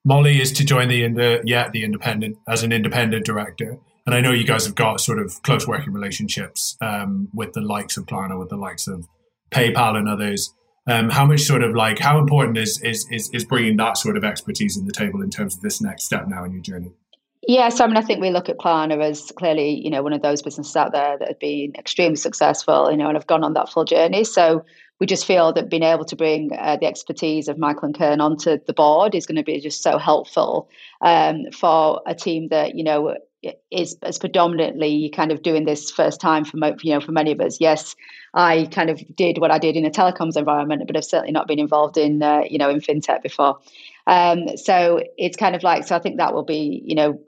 [0.04, 3.78] Mollie, is to join the, the yeah the independent as an independent director.
[4.06, 7.62] And I know you guys have got sort of close working relationships um, with the
[7.62, 9.08] likes of Klarna, with the likes of
[9.50, 10.52] PayPal and others.
[10.86, 14.16] Um, how much sort of like how important is, is is is bringing that sort
[14.16, 16.92] of expertise in the table in terms of this next step now in your journey?
[17.46, 20.22] Yes, I mean, I think we look at Klarna as clearly, you know, one of
[20.22, 23.52] those businesses out there that have been extremely successful, you know, and have gone on
[23.52, 24.24] that full journey.
[24.24, 24.64] So
[25.00, 28.20] we just feel that being able to bring uh, the expertise of Michael and Kern
[28.20, 30.70] onto the board is going to be just so helpful
[31.02, 33.14] um, for a team that, you know,
[33.70, 37.40] is, is predominantly kind of doing this first time for you know for many of
[37.40, 37.60] us.
[37.60, 37.94] Yes,
[38.34, 41.48] I kind of did what I did in a telecoms environment, but I've certainly not
[41.48, 43.58] been involved in uh, you know in fintech before.
[44.06, 47.20] Um, so it's kind of like so I think that will be you know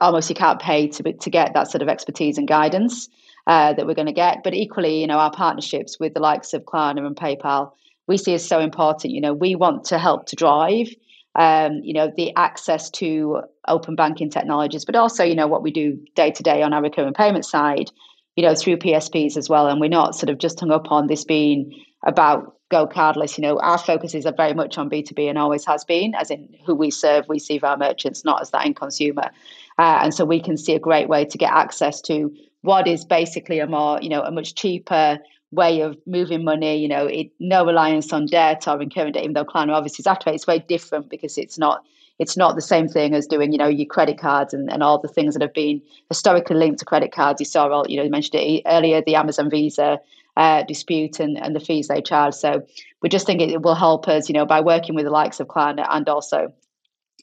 [0.00, 3.08] almost you can't pay to to get that sort of expertise and guidance
[3.46, 4.42] uh, that we're going to get.
[4.44, 7.72] But equally, you know, our partnerships with the likes of Klarna and PayPal
[8.06, 9.12] we see as so important.
[9.12, 10.88] You know, we want to help to drive
[11.34, 15.70] um, you know, the access to open banking technologies, but also, you know, what we
[15.70, 17.90] do day to day on our recurring payment side,
[18.36, 19.66] you know, through PSPs as well.
[19.66, 23.38] And we're not sort of just hung up on this being about GoCardless.
[23.38, 26.48] You know, our focus is very much on B2B and always has been, as in
[26.66, 29.30] who we serve, we see our merchants, not as that end consumer.
[29.78, 33.04] Uh, and so we can see a great way to get access to what is
[33.04, 35.18] basically a more, you know, a much cheaper
[35.52, 39.34] way of moving money, you know, it, no reliance on debt or incurring debt, even
[39.34, 41.84] though Klarna obviously is active, it's very different because it's not
[42.18, 45.00] it's not the same thing as doing, you know, your credit cards and, and all
[45.00, 47.40] the things that have been historically linked to credit cards.
[47.40, 49.98] You saw all, you know, you mentioned it earlier, the Amazon Visa
[50.36, 52.34] uh, dispute and, and the fees they charge.
[52.34, 52.64] So
[53.00, 55.48] we just think it will help us, you know, by working with the likes of
[55.48, 56.52] Klarna and also,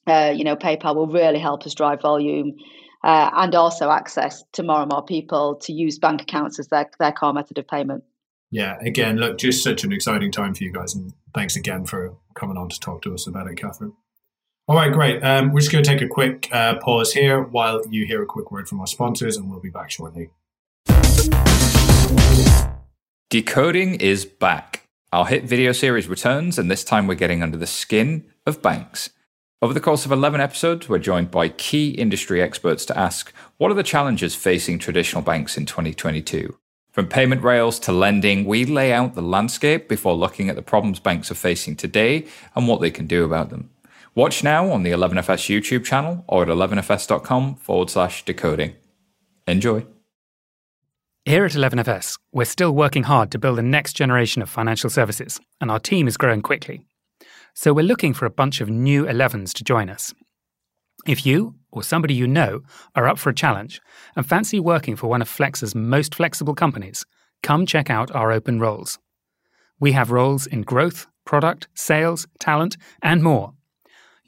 [0.07, 2.57] uh, you know, PayPal will really help us drive volume
[3.03, 6.89] uh, and also access to more and more people to use bank accounts as their,
[6.99, 8.03] their core method of payment
[8.51, 10.95] yeah, again, look, just such an exciting time for you guys.
[10.95, 13.93] And thanks again for coming on to talk to us about it, Catherine.
[14.67, 15.23] All right, great.
[15.23, 18.25] Um, we're just going to take a quick uh, pause here while you hear a
[18.25, 20.29] quick word from our sponsors, and we'll be back shortly.
[23.29, 24.87] Decoding is back.
[25.11, 29.09] Our hit video series returns, and this time we're getting under the skin of banks.
[29.61, 33.71] Over the course of 11 episodes, we're joined by key industry experts to ask what
[33.71, 36.57] are the challenges facing traditional banks in 2022?
[36.99, 40.99] From payment rails to lending, we lay out the landscape before looking at the problems
[40.99, 43.69] banks are facing today and what they can do about them.
[44.15, 48.73] Watch now on the 11FS YouTube channel or at 11fs.com forward slash decoding.
[49.47, 49.85] Enjoy.
[51.23, 55.39] Here at 11FS, we're still working hard to build the next generation of financial services,
[55.61, 56.81] and our team is growing quickly.
[57.53, 60.13] So we're looking for a bunch of new 11s to join us.
[61.09, 62.61] If you or somebody you know
[62.93, 63.81] are up for a challenge
[64.15, 67.03] and fancy working for one of Flex's most flexible companies,
[67.41, 68.99] come check out our open roles.
[69.79, 73.53] We have roles in growth, product, sales, talent, and more.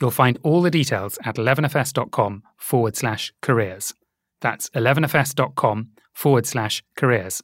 [0.02, 3.94] You'll find all the details at 11fs.com forward slash careers.
[4.40, 7.44] That's 11fs.com forward slash careers.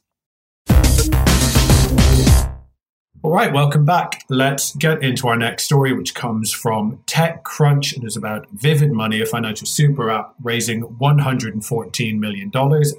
[3.24, 4.22] All right, welcome back.
[4.28, 7.96] Let's get into our next story, which comes from TechCrunch.
[7.96, 12.52] and is about Vivid Money, a financial super app, raising $114 million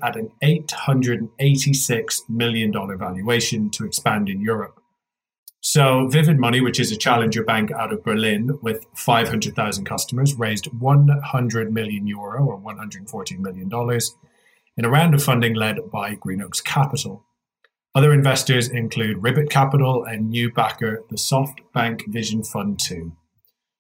[0.04, 4.82] at an $886 million valuation to expand in Europe.
[5.62, 10.66] So, Vivid Money, which is a challenger bank out of Berlin with 500,000 customers, raised
[10.74, 13.72] 100 million euro or $114 million
[14.76, 17.24] in a round of funding led by Greenoaks Capital.
[17.96, 23.12] Other investors include Ribbit Capital and new backer, the SoftBank Vision Fund 2.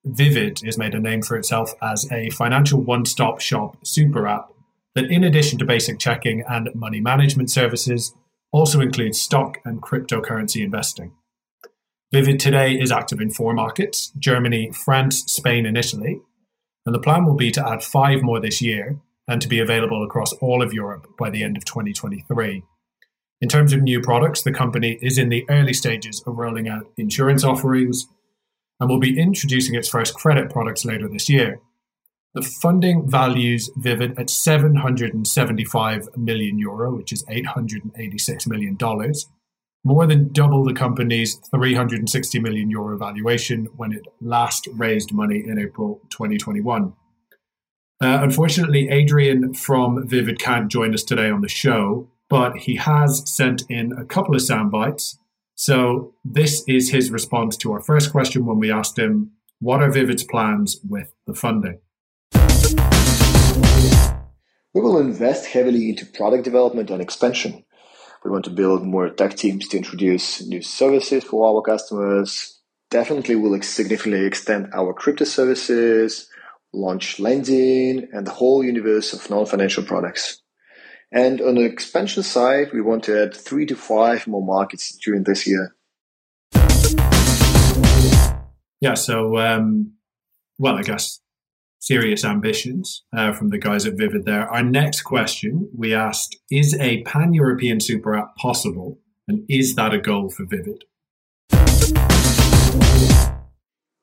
[0.05, 4.51] Vivid has made a name for itself as a financial one stop shop super app
[4.95, 8.15] that, in addition to basic checking and money management services,
[8.51, 11.11] also includes stock and cryptocurrency investing.
[12.11, 16.19] Vivid today is active in four markets Germany, France, Spain, and Italy.
[16.85, 20.03] And the plan will be to add five more this year and to be available
[20.03, 22.63] across all of Europe by the end of 2023.
[23.41, 26.91] In terms of new products, the company is in the early stages of rolling out
[26.97, 28.07] insurance offerings
[28.79, 31.59] and will be introducing its first credit products later this year.
[32.33, 39.27] The funding values Vivid at 775 million euro, which is 886 million dollars,
[39.83, 45.57] more than double the company's 360 million euro valuation when it last raised money in
[45.57, 46.93] April 2021.
[48.01, 53.23] Uh, unfortunately, Adrian from Vivid can't join us today on the show, but he has
[53.25, 55.17] sent in a couple of sound bites.
[55.55, 59.91] So, this is his response to our first question when we asked him, What are
[59.91, 61.79] Vivid's plans with the funding?
[64.73, 67.65] We will invest heavily into product development and expansion.
[68.23, 72.59] We want to build more tech teams to introduce new services for our customers.
[72.91, 76.29] Definitely will significantly extend our crypto services,
[76.73, 80.41] launch lending, and the whole universe of non-financial products.
[81.11, 85.23] And on the expansion side, we want to add three to five more markets during
[85.23, 85.75] this year.
[88.79, 89.93] Yeah, so, um,
[90.59, 91.19] well, I guess
[91.79, 94.47] serious ambitions uh, from the guys at Vivid there.
[94.47, 98.99] Our next question we asked Is a pan European super app possible?
[99.27, 100.83] And is that a goal for Vivid?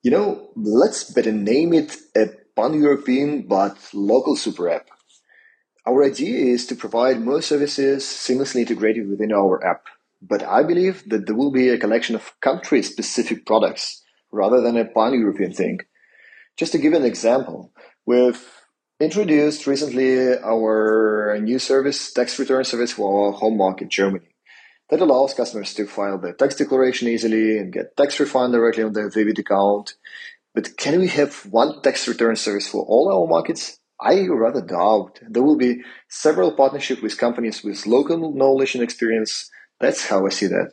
[0.03, 4.89] You know, let's better name it a pan European but local super app.
[5.87, 9.87] Our idea is to provide more services seamlessly integrated within our app.
[10.21, 14.77] But I believe that there will be a collection of country specific products rather than
[14.77, 15.81] a pan European thing.
[16.57, 17.71] Just to give an example,
[18.05, 18.43] we've
[18.99, 24.27] introduced recently our new service, tax return service for our home market, Germany.
[24.89, 28.93] That allows customers to file their tax declaration easily and get tax refund directly on
[28.93, 29.95] their Vivid account.
[30.55, 33.79] But can we have one tax return service for all our markets?
[34.01, 35.21] I rather doubt.
[35.29, 39.51] There will be several partnerships with companies with local knowledge and experience.
[39.81, 40.73] That's how I see that.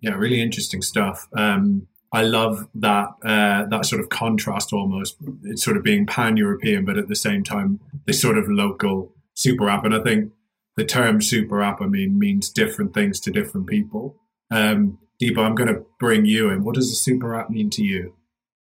[0.00, 1.26] Yeah, really interesting stuff.
[1.36, 5.16] Um, I love that uh, that sort of contrast almost.
[5.44, 9.12] It's sort of being pan European, but at the same time, this sort of local
[9.34, 9.84] super app.
[9.84, 10.32] And I think
[10.76, 14.16] the term super app, I mean, means different things to different people.
[14.50, 16.62] Um, Deepa, I'm going to bring you in.
[16.62, 18.14] What does a super app mean to you?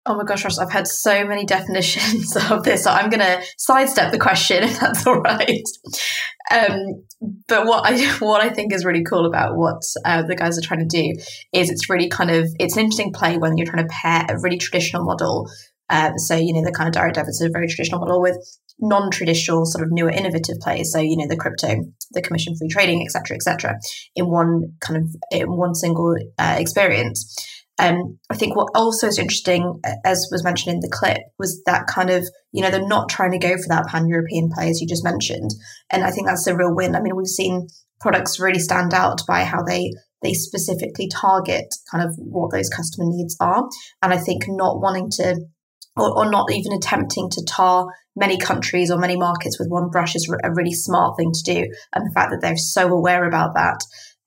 [0.06, 2.84] Oh my gosh, Ross, I've had so many definitions of this.
[2.84, 5.62] So I'm going to sidestep the question if that's all right.
[6.50, 7.04] Um,
[7.48, 10.62] but what I what I think is really cool about what uh, the guys are
[10.62, 11.20] trying to do
[11.52, 14.40] is it's really kind of it's an interesting play when you're trying to pair a
[14.40, 15.48] really traditional model.
[15.90, 18.38] Um, so you know the kind of direct debits is a very traditional model with
[18.80, 21.76] non-traditional sort of newer innovative plays so you know the crypto
[22.12, 23.78] the commission free trading etc etc
[24.16, 27.36] in one kind of in one single uh, experience
[27.78, 31.86] um, I think what also is interesting, as was mentioned in the clip, was that
[31.86, 34.80] kind of, you know, they're not trying to go for that pan European play, as
[34.80, 35.50] you just mentioned.
[35.90, 36.94] And I think that's a real win.
[36.94, 37.66] I mean, we've seen
[38.00, 43.06] products really stand out by how they they specifically target kind of what those customer
[43.08, 43.68] needs are.
[44.02, 45.36] And I think not wanting to
[45.96, 50.16] or, or not even attempting to tar many countries or many markets with one brush
[50.16, 51.66] is a really smart thing to do.
[51.94, 53.80] And the fact that they're so aware about that,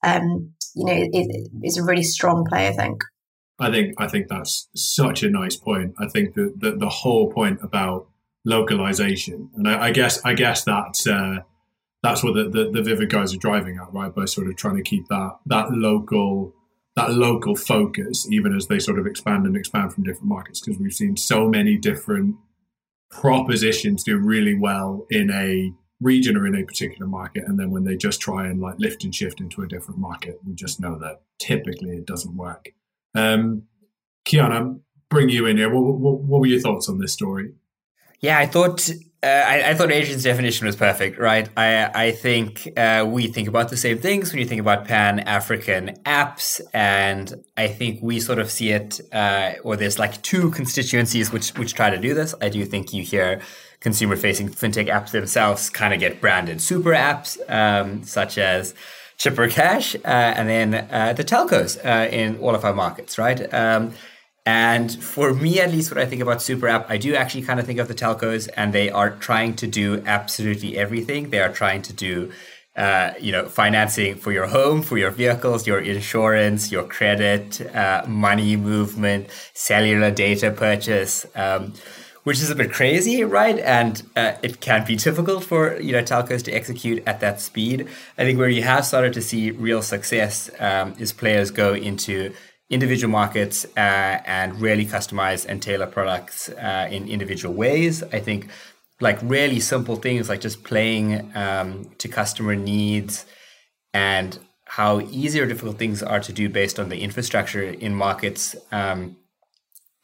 [0.03, 3.01] um, you know, is, is a really strong play, I think.
[3.59, 5.95] I think I think that's such a nice point.
[5.99, 8.07] I think that the, the whole point about
[8.45, 11.39] localization, and I, I guess I guess that's uh,
[12.03, 14.13] that's what the, the, the Vivid guys are driving at, right?
[14.13, 16.53] By sort of trying to keep that that local
[16.95, 20.79] that local focus, even as they sort of expand and expand from different markets, because
[20.79, 22.35] we've seen so many different
[23.09, 27.83] propositions do really well in a region or in a particular market, and then when
[27.83, 30.97] they just try and like lift and shift into a different market, we just know
[30.99, 32.69] that typically it doesn't work.
[33.17, 33.63] Um,
[34.25, 35.73] Kiaan, bring you in here.
[35.73, 37.53] What, what, what, were your thoughts on this story?
[38.19, 38.89] Yeah, I thought
[39.23, 41.49] uh, I, I, thought Adrian's definition was perfect, right?
[41.57, 45.19] I I think uh, we think about the same things when you think about Pan
[45.21, 50.51] African apps, and I think we sort of see it, uh, or there's like two
[50.51, 52.35] constituencies which which try to do this.
[52.41, 53.41] I do think you hear
[53.79, 58.75] consumer facing fintech apps themselves kind of get branded super apps, um, such as
[59.17, 63.51] Chipper Cash, uh, and then uh, the telcos uh, in all of our markets, right?
[63.53, 63.93] Um,
[64.45, 67.59] and for me, at least, what I think about Super App, I do actually kind
[67.59, 71.31] of think of the telcos, and they are trying to do absolutely everything.
[71.31, 72.31] They are trying to do,
[72.77, 78.05] uh, you know, financing for your home, for your vehicles, your insurance, your credit, uh,
[78.07, 81.25] money movement, cellular data purchase.
[81.35, 81.73] Um,
[82.27, 83.57] which is a bit crazy, right?
[83.59, 87.87] And uh, it can be difficult for you know telcos to execute at that speed.
[88.17, 92.33] I think where you have started to see real success um, is players go into
[92.69, 98.03] individual markets uh, and really customize and tailor products uh, in individual ways.
[98.03, 98.49] I think
[98.99, 103.25] like really simple things like just playing um, to customer needs
[103.93, 108.53] and how easy or difficult things are to do based on the infrastructure in markets.
[108.73, 109.15] Um,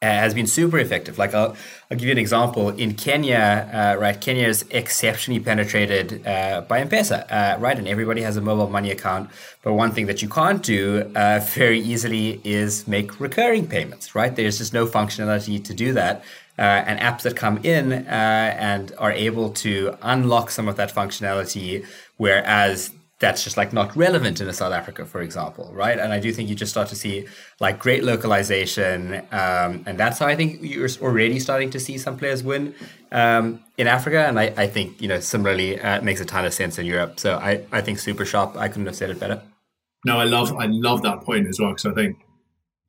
[0.06, 1.18] has been super effective.
[1.18, 1.56] Like I'll,
[1.90, 2.70] I'll give you an example.
[2.70, 7.78] In Kenya, uh, right, Kenya is exceptionally penetrated uh, by M-Pesa, uh, right?
[7.78, 9.30] And everybody has a mobile money account.
[9.62, 14.36] But one thing that you can't do uh, very easily is make recurring payments, right?
[14.36, 16.24] There's just no functionality to do that.
[16.60, 20.94] Uh, and apps that come in uh, and are able to unlock some of that
[20.94, 21.84] functionality,
[22.18, 22.92] whereas
[23.24, 25.98] that's just like not relevant in South Africa, for example, right?
[25.98, 27.26] And I do think you just start to see
[27.62, 32.18] like great localization, um, and that's how I think you're already starting to see some
[32.18, 32.76] players win
[33.14, 34.26] um, in Africa.
[34.28, 36.86] And I, I, think you know similarly uh, it makes a ton of sense in
[36.86, 37.18] Europe.
[37.18, 38.58] So I, I think super sharp.
[38.58, 39.42] I couldn't have said it better.
[40.06, 42.18] No, I love I love that point as well because I think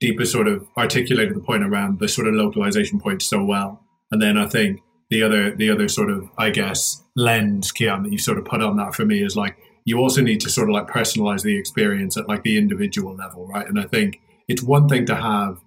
[0.02, 4.20] Deepa sort of articulated the point around the sort of localization point so well, and
[4.20, 4.80] then I think
[5.10, 8.62] the other the other sort of I guess lens, Kiaan, that you sort of put
[8.62, 11.58] on that for me is like you also need to sort of like personalize the
[11.58, 13.68] experience at like the individual level, right?
[13.68, 15.60] And I think it's one thing to have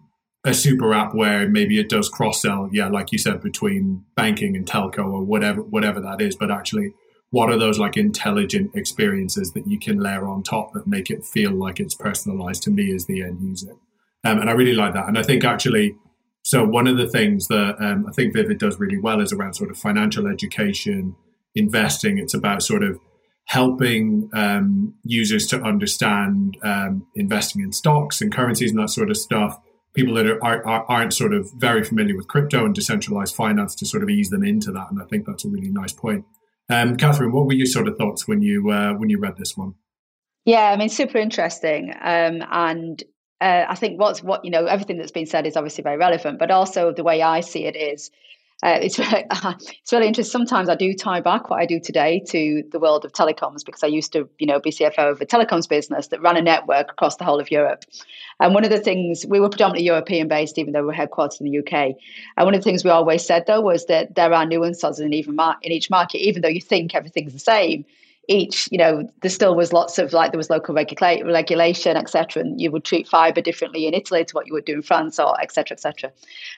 [0.44, 4.56] a super app where maybe it does cross sell, yeah, like you said, between banking
[4.56, 6.36] and telco or whatever whatever that is.
[6.36, 6.94] But actually,
[7.30, 11.26] what are those like intelligent experiences that you can layer on top that make it
[11.26, 13.74] feel like it's personalized to me as the end user?
[14.24, 15.08] Um, and I really like that.
[15.08, 15.96] And I think actually,
[16.44, 19.54] so one of the things that um, I think Vivid does really well is around
[19.54, 21.16] sort of financial education,
[21.56, 22.18] investing.
[22.18, 23.00] It's about sort of
[23.48, 29.18] helping um, users to understand um, investing in stocks and currencies and that sort of
[29.18, 29.60] stuff.
[29.94, 33.86] People that are, are, aren't sort of very familiar with crypto and decentralized finance to
[33.86, 34.92] sort of ease them into that.
[34.92, 36.26] And I think that's a really nice point.
[36.70, 39.56] Um, Catherine, what were your sort of thoughts when you uh, when you read this
[39.56, 39.76] one?
[40.44, 41.94] Yeah, I mean, super interesting.
[42.02, 43.02] Um, and
[43.40, 46.38] uh, I think what's what you know everything that's been said is obviously very relevant,
[46.38, 48.12] but also the way I see it is
[48.64, 50.32] uh, it's uh, it's really interesting.
[50.32, 53.84] Sometimes I do tie back what I do today to the world of telecoms because
[53.84, 56.92] I used to, you know, be CFO of a telecoms business that ran a network
[56.92, 57.86] across the whole of Europe.
[58.40, 61.42] And one of the things we were predominantly European based, even though we we're headquartered
[61.42, 61.96] in the UK.
[62.36, 65.14] And one of the things we always said though was that there are nuances in
[65.14, 67.86] even mar- in each market, even though you think everything's the same
[68.28, 72.44] each, you know, there still was lots of like there was local regula- regulation, etc.
[72.44, 75.20] And you would treat fibre differently in Italy to what you would do in France,
[75.20, 75.76] or etc.
[75.76, 76.12] etc.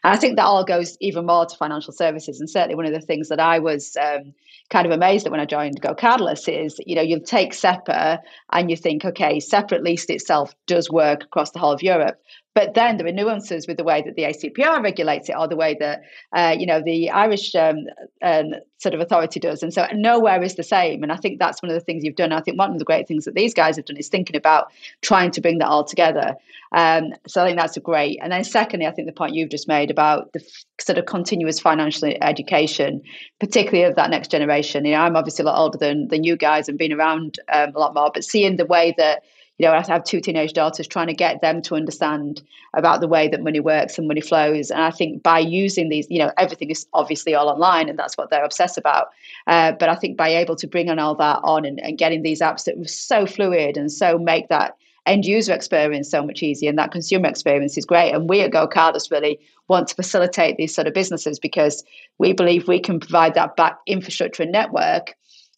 [0.04, 2.40] And I think that all goes even more to financial services.
[2.40, 4.34] And certainly one of the things that I was um,
[4.70, 8.20] kind of amazed at when I joined GoCardless is, you know, you take SEPA
[8.52, 12.20] and you think, okay, SEPA at least itself does work across the whole of Europe.
[12.56, 15.56] But then there are nuances with the way that the ACPR regulates it, or the
[15.56, 16.02] way that
[16.34, 17.88] uh, you know the Irish um,
[18.22, 21.04] um, sort of authority does, and so nowhere is the same.
[21.04, 22.32] And I think that's one of the things you've done.
[22.32, 24.72] I think one of the great things that these guys have done is thinking about
[25.02, 26.36] trying to bring that all together.
[26.72, 28.20] Um, so I think that's a great.
[28.22, 31.06] And then secondly, I think the point you've just made about the f- sort of
[31.06, 33.02] continuous financial education,
[33.39, 34.86] particularly of that next generation.
[34.86, 37.72] You know, I'm obviously a lot older than than you guys and been around um,
[37.76, 39.24] a lot more, but seeing the way that
[39.60, 42.41] you know, I have two teenage daughters, trying to get them to understand
[42.74, 44.72] about the way that money works and money flows.
[44.72, 48.18] And I think by using these, you know, everything is obviously all online, and that's
[48.18, 49.10] what they're obsessed about.
[49.47, 52.22] Uh, but I think by able to bring on all that on and, and getting
[52.22, 56.41] these apps that were so fluid and so make that end user experience so much
[56.41, 58.14] easier and that consumer experience is great.
[58.14, 61.84] And we at GoCardless really want to facilitate these sort of businesses because
[62.18, 65.16] we believe we can provide that back infrastructure and network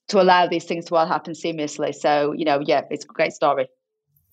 [0.08, 1.94] to allow these things to all happen seamlessly.
[1.94, 3.68] So, you know, yeah, it's a great story.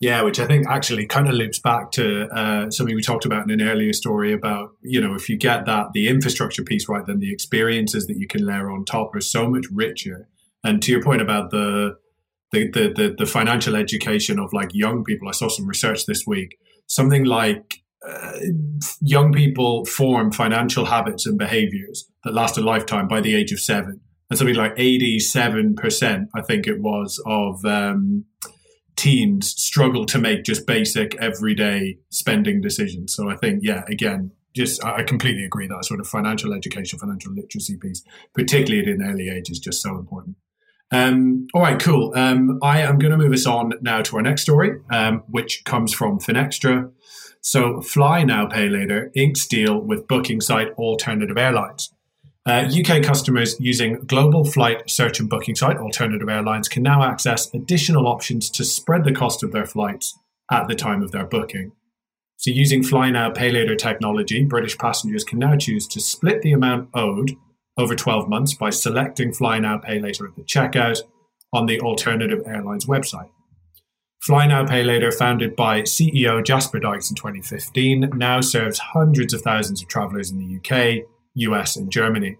[0.00, 3.50] Yeah, which I think actually kind of loops back to uh, something we talked about
[3.50, 7.04] in an earlier story about, you know, if you get that, the infrastructure piece right,
[7.04, 10.28] then the experiences that you can layer on top are so much richer.
[10.62, 11.96] And to your point about the,
[12.52, 16.24] the, the, the, the financial education of like young people, I saw some research this
[16.24, 18.38] week, something like uh,
[19.00, 23.58] young people form financial habits and behaviors that last a lifetime by the age of
[23.58, 24.00] seven.
[24.30, 28.26] And something like 87%, I think it was, of, um,
[28.98, 33.14] teens struggle to make just basic everyday spending decisions.
[33.14, 37.32] So I think, yeah, again, just I completely agree that sort of financial education, financial
[37.32, 38.02] literacy piece,
[38.34, 40.36] particularly at an early age, is just so important.
[40.90, 42.12] Um, all right, cool.
[42.16, 45.64] Um, I am going to move us on now to our next story, um, which
[45.64, 46.90] comes from Finextra.
[47.40, 51.94] So, Fly Now, Pay Later inks deal with booking site Alternative Airlines.
[52.48, 57.52] Uh, UK customers using global flight search and booking site Alternative Airlines can now access
[57.52, 60.18] additional options to spread the cost of their flights
[60.50, 61.72] at the time of their booking.
[62.38, 66.52] So, using Fly Now Pay Later technology, British passengers can now choose to split the
[66.52, 67.36] amount owed
[67.76, 71.02] over 12 months by selecting Fly Now Pay Later at the checkout
[71.52, 73.28] on the Alternative Airlines website.
[74.22, 79.42] Fly Now Pay Later, founded by CEO Jasper Dykes in 2015, now serves hundreds of
[79.42, 81.04] thousands of travellers in the UK,
[81.38, 82.36] US, and Germany.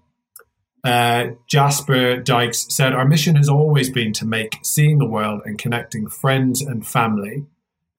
[0.84, 5.59] Uh, Jasper Dykes said, Our mission has always been to make seeing the world and
[5.59, 7.46] connecting friends and family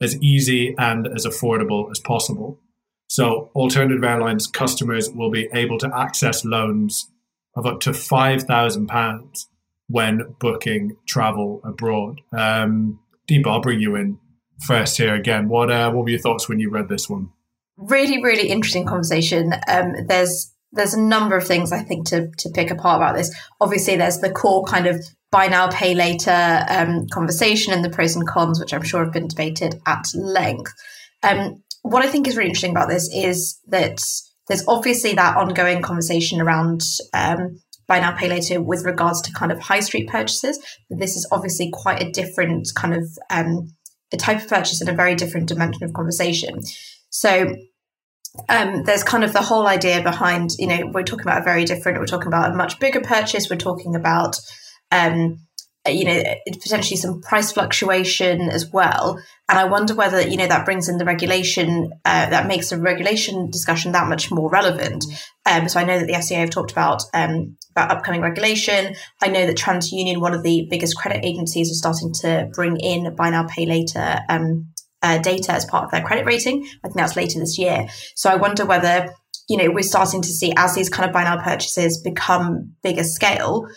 [0.02, 2.60] as easy and as affordable as possible.
[3.08, 7.10] So, alternative airlines customers will be able to access loans
[7.56, 9.46] of up to £5,000
[9.88, 12.22] when booking travel abroad.
[12.32, 14.20] Um, Deepa, I'll bring you in
[14.66, 15.50] first here again.
[15.50, 17.32] What, uh, what were your thoughts when you read this one?
[17.78, 19.54] Really, really interesting conversation.
[19.68, 23.34] Um, there's there's a number of things I think to to pick apart about this.
[23.60, 28.16] Obviously, there's the core kind of buy now, pay later um, conversation and the pros
[28.16, 30.74] and cons, which I'm sure have been debated at length.
[31.22, 34.00] Um, what I think is really interesting about this is that
[34.48, 36.82] there's obviously that ongoing conversation around
[37.14, 40.60] um, buy now, pay later with regards to kind of high street purchases.
[40.90, 43.68] This is obviously quite a different kind of um,
[44.12, 46.62] a type of purchase and a very different dimension of conversation.
[47.10, 47.54] So
[48.48, 51.66] um, there's kind of the whole idea behind, you know, we're talking about a very
[51.66, 54.38] different, we're talking about a much bigger purchase, we're talking about
[54.92, 55.40] um,
[55.88, 56.22] uh, you know,
[56.62, 59.18] potentially some price fluctuation as well.
[59.48, 62.78] And I wonder whether, you know, that brings in the regulation, uh, that makes the
[62.78, 65.06] regulation discussion that much more relevant.
[65.46, 68.94] Um, so I know that the FCA have talked about, um, about upcoming regulation.
[69.22, 73.16] I know that TransUnion, one of the biggest credit agencies, is starting to bring in
[73.16, 74.68] buy now, pay later um,
[75.02, 76.66] uh, data as part of their credit rating.
[76.84, 77.88] I think that's later this year.
[78.16, 79.14] So I wonder whether,
[79.48, 83.04] you know, we're starting to see as these kind of buy now purchases become bigger
[83.04, 83.68] scale,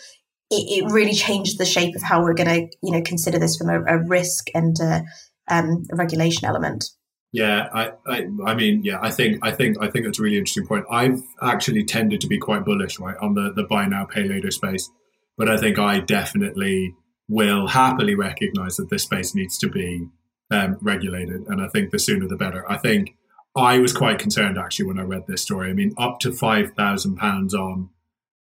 [0.49, 3.57] it, it really changes the shape of how we're going to, you know, consider this
[3.57, 5.03] from a, a risk and a,
[5.49, 6.85] um, a regulation element.
[7.31, 10.37] Yeah, I, I, I, mean, yeah, I think, I think, I think that's a really
[10.37, 10.85] interesting point.
[10.91, 14.51] I've actually tended to be quite bullish, right, on the the buy now, pay later
[14.51, 14.87] space,
[15.35, 16.93] but I think I definitely
[17.27, 20.09] will happily recognise that this space needs to be
[20.51, 22.69] um, regulated, and I think the sooner the better.
[22.69, 23.15] I think
[23.55, 25.69] I was quite concerned actually when I read this story.
[25.69, 27.89] I mean, up to five thousand pounds on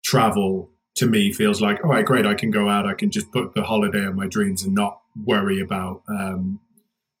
[0.04, 3.30] travel to me feels like, all right, great, I can go out, I can just
[3.32, 6.60] book the holiday of my dreams and not worry about um,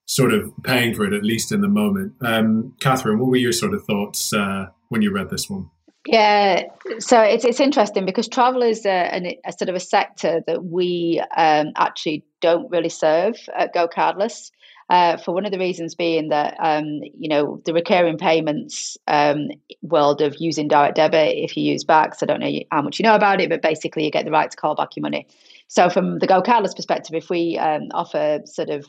[0.06, 2.14] sort of paying for it, at least in the moment.
[2.20, 5.70] Um, Catherine, what were your sort of thoughts uh, when you read this one?
[6.06, 6.62] Yeah,
[6.98, 11.22] so it's it's interesting because travel is a, a, sort of a sector that we
[11.36, 14.50] um, actually don't really serve at GoCardless.
[14.90, 16.84] Uh, for one of the reasons being that um,
[17.16, 19.48] you know the recurring payments um,
[19.82, 22.22] world of using direct debit if you use Bacs.
[22.22, 24.50] I don't know how much you know about it, but basically you get the right
[24.50, 25.28] to call back your money.
[25.68, 28.84] So from the GoCardless perspective, if we um, offer sort of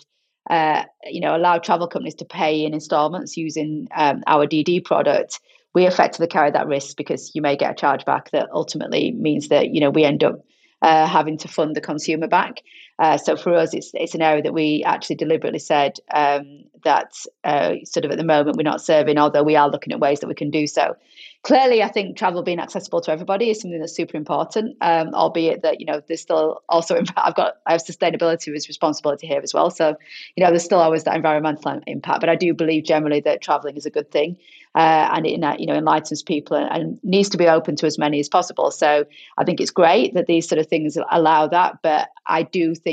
[0.49, 5.39] uh, you know allow travel companies to pay in installments using um, our DD product,
[5.75, 9.49] we effectively carry that risk because you may get a charge back that ultimately means
[9.49, 10.43] that you know we end up
[10.81, 12.61] uh, having to fund the consumer back.
[13.01, 17.13] Uh, so for us, it's it's an area that we actually deliberately said um, that
[17.43, 20.19] uh, sort of at the moment we're not serving, although we are looking at ways
[20.19, 20.95] that we can do so.
[21.41, 24.77] Clearly, I think travel being accessible to everybody is something that's super important.
[24.81, 29.25] Um, albeit that you know there's still also I've got I have sustainability as responsibility
[29.25, 29.71] here as well.
[29.71, 29.95] So
[30.35, 33.77] you know there's still always that environmental impact, but I do believe generally that traveling
[33.77, 34.37] is a good thing
[34.75, 37.97] uh, and it you know enlightens people and, and, needs to be open to as
[37.97, 38.71] many as possible.
[38.71, 39.05] So
[39.37, 42.90] I think it's great that these sort of things allow that, but I do think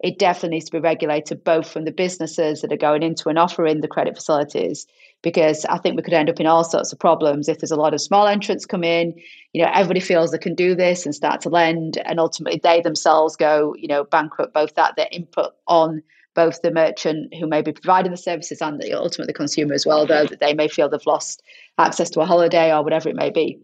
[0.00, 3.38] it definitely needs to be regulated both from the businesses that are going into and
[3.38, 4.86] offering the credit facilities
[5.22, 7.76] because I think we could end up in all sorts of problems if there's a
[7.76, 9.14] lot of small entrants come in.
[9.52, 12.80] You know, everybody feels they can do this and start to lend, and ultimately they
[12.80, 14.54] themselves go, you know, bankrupt.
[14.54, 16.02] Both that their input on
[16.34, 19.84] both the merchant who may be providing the services and the ultimate the consumer as
[19.84, 21.42] well, though that they may feel they've lost
[21.78, 23.58] access to a holiday or whatever it may be.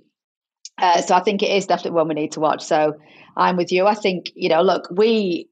[0.79, 2.65] Uh, so I think it is definitely one we need to watch.
[2.65, 2.97] So
[3.37, 3.87] I'm with you.
[3.87, 5.49] I think you know, look, we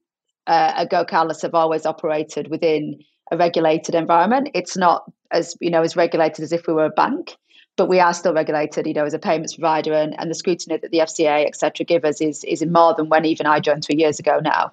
[0.46, 4.50] uh, at Go have always operated within a regulated environment.
[4.54, 7.36] It's not as you know as regulated as if we were a bank,
[7.76, 10.76] but we are still regulated, you know, as a payments provider, and, and the scrutiny
[10.76, 13.84] that the FCA, etc., give us is is in more than when even I joined
[13.84, 14.72] three years ago now.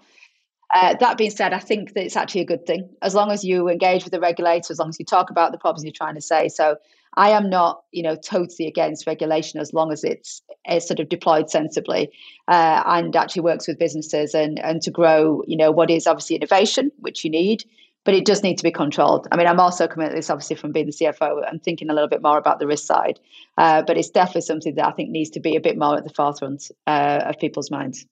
[0.74, 3.44] Uh, that being said, I think that it's actually a good thing as long as
[3.44, 6.14] you engage with the regulator, as long as you talk about the problems you're trying
[6.14, 6.48] to say.
[6.48, 6.78] So
[7.16, 11.10] I am not, you know, totally against regulation as long as it's, it's sort of
[11.10, 12.10] deployed sensibly
[12.48, 16.36] uh, and actually works with businesses and and to grow, you know, what is obviously
[16.36, 17.64] innovation, which you need,
[18.06, 19.28] but it does need to be controlled.
[19.32, 21.94] I mean, I'm also coming at this obviously from being the CFO and thinking a
[21.94, 23.20] little bit more about the risk side,
[23.58, 26.04] uh, but it's definitely something that I think needs to be a bit more at
[26.04, 28.06] the forefront uh, of people's minds.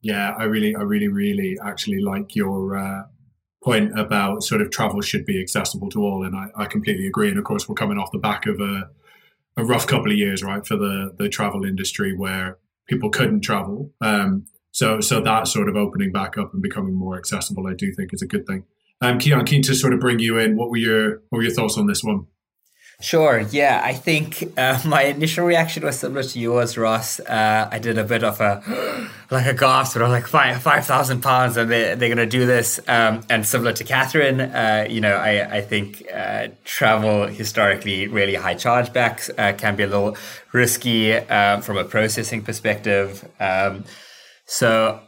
[0.00, 3.02] Yeah, I really, I really, really actually like your uh,
[3.62, 7.28] point about sort of travel should be accessible to all, and I, I, completely agree.
[7.28, 8.90] And of course, we're coming off the back of a,
[9.56, 12.58] a rough couple of years, right, for the the travel industry where
[12.88, 13.92] people couldn't travel.
[14.00, 17.92] Um, so, so that sort of opening back up and becoming more accessible, I do
[17.92, 18.64] think is a good thing.
[19.02, 20.56] Um, Kiaan, keen to sort of bring you in.
[20.56, 22.26] What were your what were your thoughts on this one?
[23.02, 23.40] Sure.
[23.50, 27.18] Yeah, I think uh, my initial reaction was similar to yours, Ross.
[27.18, 28.62] Uh, I did a bit of a
[29.30, 32.78] like a gasp, but like five five thousand pounds, and they they're gonna do this.
[32.86, 38.36] Um, and similar to Catherine, uh, you know, I I think uh, travel historically really
[38.36, 40.16] high chargebacks uh, can be a little
[40.52, 43.28] risky uh, from a processing perspective.
[43.40, 43.84] Um,
[44.46, 45.00] so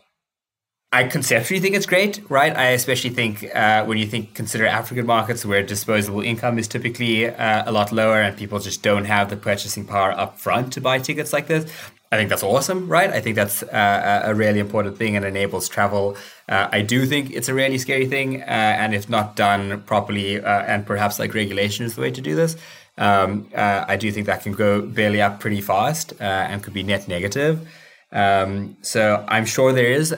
[0.94, 2.56] I conceptually think it's great, right?
[2.56, 7.26] I especially think uh, when you think consider African markets where disposable income is typically
[7.26, 10.80] uh, a lot lower and people just don't have the purchasing power up front to
[10.80, 11.64] buy tickets like this.
[12.12, 13.10] I think that's awesome, right?
[13.10, 16.16] I think that's uh, a really important thing and enables travel.
[16.48, 20.40] Uh, I do think it's a really scary thing, uh, and if not done properly,
[20.40, 22.56] uh, and perhaps like regulation is the way to do this,
[22.98, 27.08] um, I do think that can go belly up pretty fast and could be net
[27.08, 27.66] negative.
[28.14, 30.16] Um, so I'm sure there is a,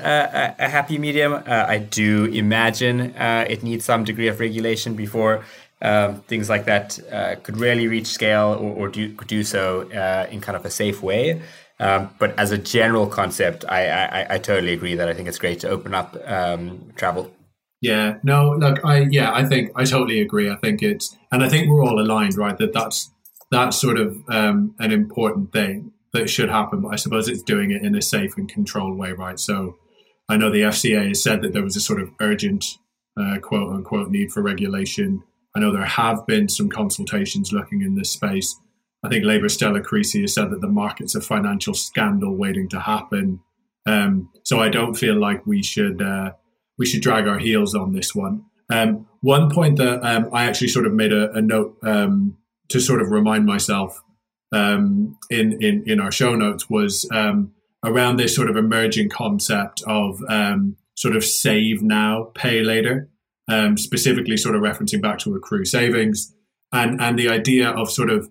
[0.59, 1.33] a, a happy medium.
[1.33, 5.45] Uh, I do imagine uh, it needs some degree of regulation before
[5.81, 10.27] um, things like that uh, could really reach scale or, or do, do so uh,
[10.31, 11.41] in kind of a safe way.
[11.81, 15.39] Um, but as a general concept, I, I, I, totally agree that I think it's
[15.39, 17.31] great to open up um, travel.
[17.83, 20.51] Yeah, no, look, I yeah, I think I totally agree.
[20.51, 22.57] I think it's, and I think we're all aligned, right?
[22.57, 23.11] That that's
[23.51, 27.71] that's sort of um, an important thing that should happen, but I suppose it's doing
[27.71, 29.39] it in a safe and controlled way, right?
[29.39, 29.77] So
[30.29, 32.65] I know the FCA has said that there was a sort of urgent,
[33.19, 35.23] uh, quote unquote, need for regulation.
[35.55, 38.59] I know there have been some consultations looking in this space.
[39.05, 42.81] I think Labour Stella Creasy has said that the market's a financial scandal waiting to
[42.81, 43.41] happen.
[43.87, 46.33] Um, so I don't feel like we should uh,
[46.77, 48.45] we should drag our heels on this one.
[48.69, 52.37] Um, one point that um, I actually sort of made a, a note um,
[52.69, 54.03] to sort of remind myself
[54.57, 57.53] um, in, in in our show notes was um,
[57.85, 63.09] around this sort of emerging concept of um, sort of save now, pay later,
[63.49, 66.35] um, specifically sort of referencing back to accrue savings
[66.73, 68.29] and and the idea of sort of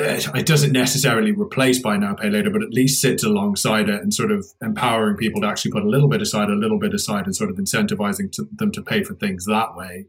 [0.00, 4.02] eh, it doesn't necessarily replace buy now pay later but at least sits alongside it
[4.02, 6.94] and sort of empowering people to actually put a little bit aside a little bit
[6.94, 10.06] aside and sort of incentivizing to, them to pay for things that way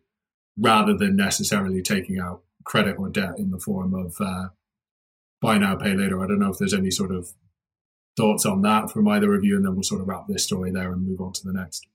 [0.58, 4.50] rather than necessarily taking out credit or debt in the form of uh,
[5.42, 6.24] buy now, pay later.
[6.24, 7.30] I don't know if there's any sort of
[8.18, 10.72] thoughts on that from either of you, and then we'll sort of wrap this story
[10.72, 11.88] there and move on to the next.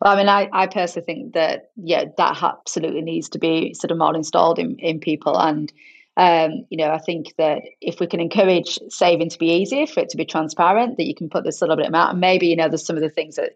[0.00, 3.90] Well, I mean, I, I personally think that yeah, that absolutely needs to be sort
[3.90, 5.72] of more installed in, in people, and
[6.16, 10.00] um, you know, I think that if we can encourage saving to be easier, for
[10.00, 12.56] it to be transparent, that you can put this little bit amount, and maybe you
[12.56, 13.52] know, there's some of the things that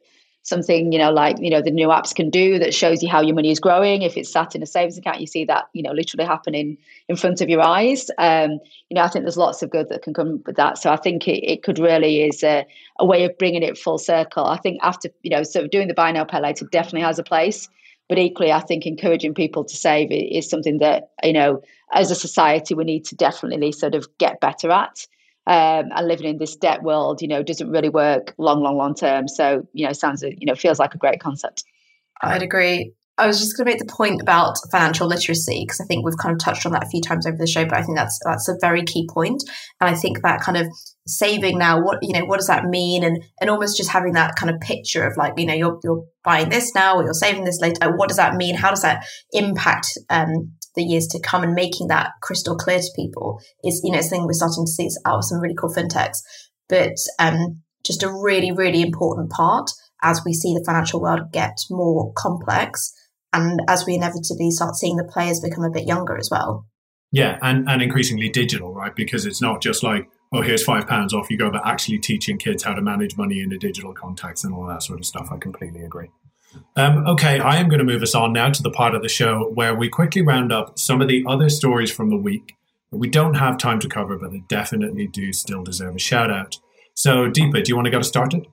[0.48, 3.20] something you know like you know the new apps can do that shows you how
[3.20, 4.02] your money is growing.
[4.02, 6.78] If it's sat in a savings account you see that you know literally happening
[7.08, 8.10] in front of your eyes.
[8.18, 8.52] Um,
[8.88, 10.78] you know i think there's lots of good that can come with that.
[10.78, 12.66] So i think it, it could really is a,
[12.98, 14.46] a way of bringing it full circle.
[14.46, 17.18] I think after you know sort of doing the buy now pay later definitely has
[17.18, 17.68] a place.
[18.08, 22.14] But equally i think encouraging people to save is something that you know as a
[22.14, 25.06] society we need to definitely sort of get better at
[25.48, 28.94] um, and living in this debt world, you know, doesn't really work long, long, long
[28.94, 29.26] term.
[29.26, 31.64] So, you know, sounds, you know, feels like a great concept.
[32.22, 32.92] I'd agree.
[33.16, 36.18] I was just going to make the point about financial literacy because I think we've
[36.18, 38.18] kind of touched on that a few times over the show, but I think that's
[38.24, 39.42] that's a very key point.
[39.80, 40.66] And I think that kind of
[41.06, 43.02] saving now, what you know, what does that mean?
[43.02, 46.04] And and almost just having that kind of picture of like, you know, you're you're
[46.22, 47.90] buying this now or you're saving this later.
[47.96, 48.54] What does that mean?
[48.54, 52.88] How does that impact um, the years to come and making that crystal clear to
[52.96, 56.18] people is, you know, something we're starting to see out of some really cool fintechs.
[56.68, 59.70] But um, just a really, really important part
[60.02, 62.92] as we see the financial world get more complex
[63.32, 66.66] and as we inevitably start seeing the players become a bit younger as well.
[67.10, 68.94] Yeah, and, and increasingly digital, right?
[68.94, 72.38] Because it's not just like, oh, here's five pounds off you go, but actually teaching
[72.38, 75.28] kids how to manage money in a digital context and all that sort of stuff.
[75.32, 76.10] I completely agree.
[76.76, 79.08] Um, okay, I am going to move us on now to the part of the
[79.08, 82.56] show where we quickly round up some of the other stories from the week
[82.90, 86.30] that we don't have time to cover, but they definitely do still deserve a shout
[86.30, 86.56] out.
[86.94, 88.46] So, Deepa, do you want to get us started?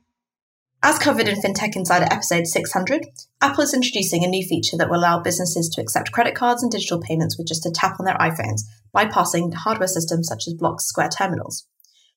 [0.84, 3.08] As covered in FinTech Insider episode 600,
[3.42, 6.72] Apple is introducing a new feature that will allow businesses to accept credit cards and
[6.72, 8.62] digital payments with just a tap on their iPhones,
[8.96, 11.66] bypassing hardware systems such as Block's Square terminals.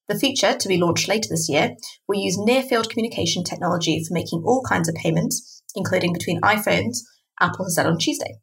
[0.09, 1.77] The feature, to be launched later this year,
[2.09, 7.01] will use near field communication technology for making all kinds of payments, including between iPhones,
[7.41, 8.39] Apple has said on Tuesday.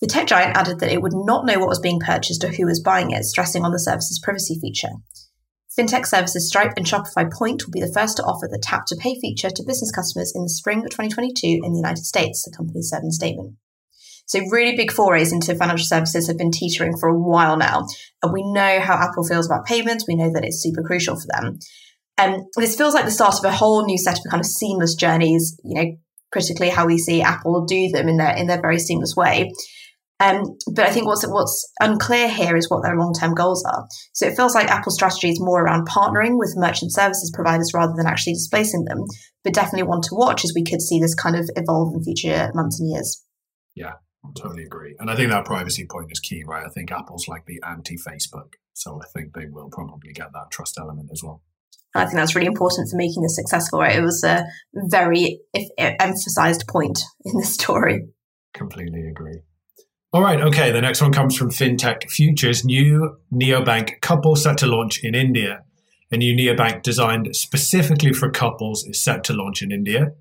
[0.00, 2.66] The tech giant added that it would not know what was being purchased or who
[2.66, 4.90] was buying it, stressing on the service's privacy feature.
[5.76, 8.96] FinTech services Stripe and Shopify Point will be the first to offer the tap to
[8.96, 12.56] pay feature to business customers in the spring of 2022 in the United States, the
[12.56, 13.54] company said in a statement.
[14.28, 17.86] So, really big forays into financial services have been teetering for a while now.
[18.22, 20.04] And we know how Apple feels about payments.
[20.06, 21.58] We know that it's super crucial for them.
[22.18, 24.94] And this feels like the start of a whole new set of kind of seamless
[24.94, 25.96] journeys, you know,
[26.32, 29.50] critically how we see Apple do them in their in their very seamless way.
[30.20, 30.42] Um,
[30.74, 33.86] but I think what's what's unclear here is what their long term goals are.
[34.12, 37.94] So it feels like Apple's strategy is more around partnering with merchant services providers rather
[37.96, 39.04] than actually displacing them.
[39.44, 42.50] But definitely one to watch as we could see this kind of evolve in future
[42.52, 43.24] months and years.
[43.76, 43.92] Yeah,
[44.34, 44.94] totally agree.
[44.98, 46.64] And I think that privacy point is key, right?
[46.64, 48.54] I think Apple's like the anti Facebook.
[48.74, 51.42] So I think they will probably get that trust element as well.
[51.94, 53.96] I think that's really important for making this successful, right?
[53.96, 58.06] It was a very if, emphasized point in the story.
[58.54, 59.40] Completely agree.
[60.12, 60.70] All right, okay.
[60.70, 62.64] The next one comes from FinTech Futures.
[62.64, 65.64] New neobank Coupl set to launch in India.
[66.10, 70.12] A new neobank designed specifically for couples is set to launch in India.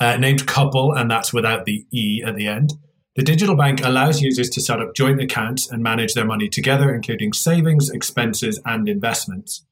[0.00, 2.74] Uh, named Coupl, and that's without the E at the end.
[3.16, 6.94] The digital bank allows users to set up joint accounts and manage their money together,
[6.94, 9.64] including savings, expenses, and investments.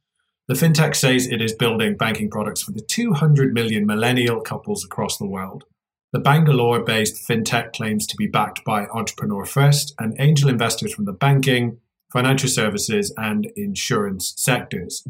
[0.49, 5.18] The fintech says it is building banking products for the 200 million millennial couples across
[5.18, 5.64] the world.
[6.12, 11.05] The Bangalore based fintech claims to be backed by Entrepreneur First and angel investors from
[11.05, 11.80] the banking,
[12.11, 15.05] financial services, and insurance sectors.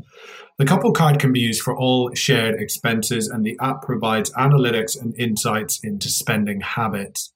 [0.59, 5.01] The couple card can be used for all shared expenses, and the app provides analytics
[5.01, 7.34] and insights into spending habits.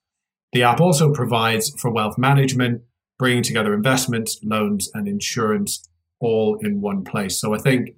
[0.51, 2.81] The app also provides for wealth management,
[3.17, 5.87] bringing together investments, loans, and insurance
[6.19, 7.39] all in one place.
[7.39, 7.91] So I think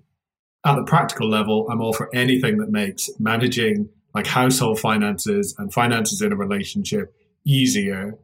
[0.65, 5.73] at the practical level, I'm all for anything that makes managing like household finances and
[5.73, 8.17] finances in a relationship easier.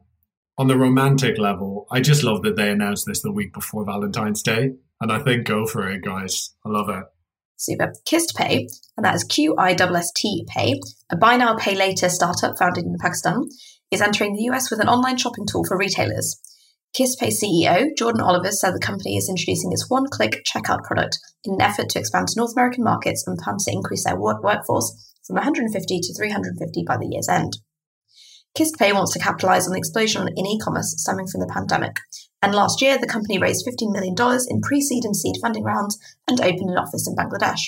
[0.58, 4.42] On the romantic level, I just love that they announced this the week before Valentine's
[4.42, 4.74] Day.
[5.00, 6.54] And I think go for it, guys.
[6.66, 7.04] I love it.
[7.56, 7.92] Super.
[8.08, 12.08] QisstPay, and that is Q I S S T Pay, a buy now, pay later
[12.08, 13.48] startup founded in Pakistan,
[13.90, 16.40] is entering the US with an online shopping tool for retailers.
[16.96, 21.54] QisstPay CEO Jordan Oliver said the company is introducing its one click checkout product in
[21.54, 25.14] an effort to expand to North American markets and plans to increase their work- workforce
[25.26, 27.58] from 150 to 350 by the year's end.
[28.56, 31.96] QisstPay wants to capitalize on the explosion in e commerce stemming from the pandemic.
[32.42, 34.14] And last year, the company raised $15 million
[34.48, 37.60] in pre seed and seed funding rounds and opened an office in Bangladesh.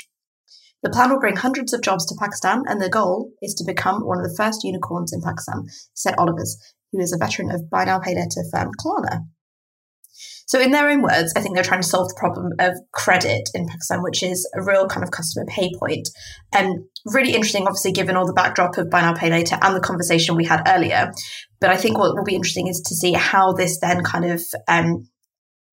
[0.82, 4.06] The plan will bring hundreds of jobs to Pakistan, and the goal is to become
[4.06, 6.56] one of the first unicorns in Pakistan, said Olivers,
[6.92, 9.26] who is a veteran of buy now pay later firm Klarna.
[10.50, 13.48] So, in their own words, I think they're trying to solve the problem of credit
[13.54, 16.08] in Pakistan, which is a real kind of customer pay point.
[16.52, 19.80] And really interesting, obviously, given all the backdrop of buy now, pay later and the
[19.80, 21.12] conversation we had earlier.
[21.60, 24.42] But I think what will be interesting is to see how this then kind of
[24.66, 25.04] um,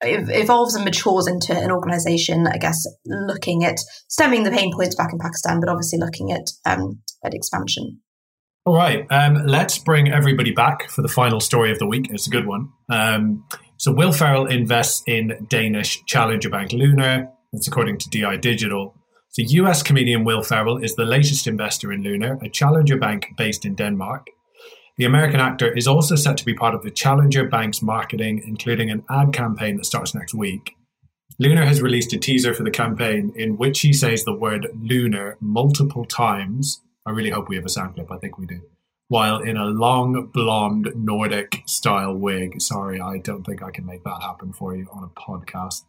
[0.01, 3.77] evolves and matures into an organization, I guess, looking at
[4.07, 7.99] stemming the pain points back in Pakistan, but obviously looking at um, at expansion.
[8.65, 12.07] All right, um, let's bring everybody back for the final story of the week.
[12.11, 12.69] It's a good one.
[12.89, 13.45] Um,
[13.77, 17.29] so Will Ferrell invests in Danish challenger bank Lunar.
[17.53, 18.93] That's according to DI Digital.
[19.37, 23.65] The US comedian Will Ferrell is the latest investor in Lunar, a challenger bank based
[23.65, 24.27] in Denmark.
[24.97, 28.89] The American actor is also set to be part of the Challenger Bank's marketing, including
[28.89, 30.75] an ad campaign that starts next week.
[31.39, 35.37] Lunar has released a teaser for the campaign in which he says the word lunar
[35.39, 36.81] multiple times.
[37.05, 38.11] I really hope we have a sound clip.
[38.11, 38.61] I think we do
[39.07, 42.61] while in a long blonde Nordic style wig.
[42.61, 45.83] Sorry, I don't think I can make that happen for you on a podcast.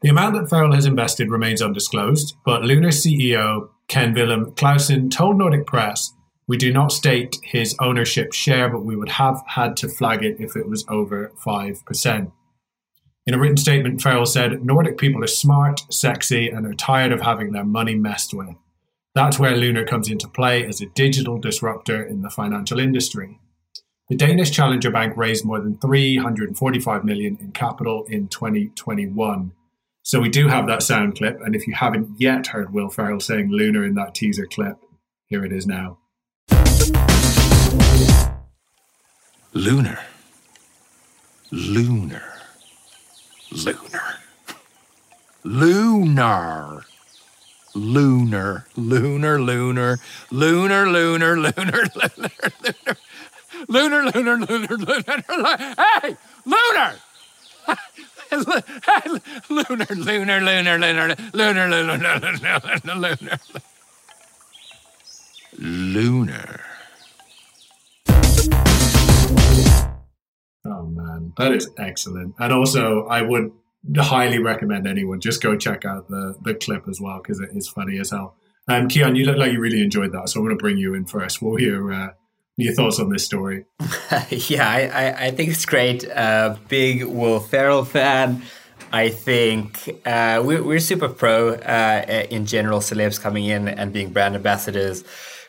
[0.00, 5.38] The amount that Ferrell has invested remains undisclosed, but Lunar CEO Ken Villum Klausen told
[5.38, 6.12] Nordic Press,
[6.48, 10.40] We do not state his ownership share, but we would have had to flag it
[10.40, 12.32] if it was over 5%.
[13.26, 17.20] In a written statement, Ferrell said, Nordic people are smart, sexy, and are tired of
[17.20, 18.56] having their money messed with.
[19.14, 23.38] That's where Lunar comes into play as a digital disruptor in the financial industry.
[24.08, 29.52] The Danish Challenger Bank raised more than 345 million in capital in 2021.
[30.02, 33.20] So we do have that sound clip, and if you haven't yet heard Will Ferrell
[33.20, 34.78] saying Lunar in that teaser clip,
[35.26, 35.98] here it is now.
[39.52, 39.98] Lunar.
[41.52, 42.22] Lunar.
[43.52, 44.18] Lunar.
[45.44, 46.84] Lunar
[47.74, 49.98] lunar, lunar, lunar, lunar,
[50.30, 51.84] lunar, lunar, lunar,
[53.68, 56.94] lunar, lunar, lunar, lunar, lunar, hey, lunar!
[58.30, 58.64] lunar,
[59.48, 63.40] lunar, lunar, lunar, lunar, lunar, lunar, lunar,
[65.58, 66.60] lunar.
[66.60, 66.67] Oh
[71.36, 72.34] that is excellent.
[72.38, 73.52] And also, I would
[73.96, 77.68] highly recommend anyone just go check out the the clip as well because it is
[77.68, 78.36] funny as hell.
[78.68, 80.94] Um, Kiaan, you look like you really enjoyed that, so I'm going to bring you
[80.94, 81.40] in first.
[81.40, 82.10] We'll hear uh,
[82.56, 83.64] your thoughts on this story.
[84.30, 86.06] yeah, I, I, I, think it's great.
[86.06, 88.42] Uh, big Will Ferrell fan.
[88.92, 94.10] I think uh, we're, we're super pro uh, in general, celebs coming in and being
[94.10, 95.02] brand ambassadors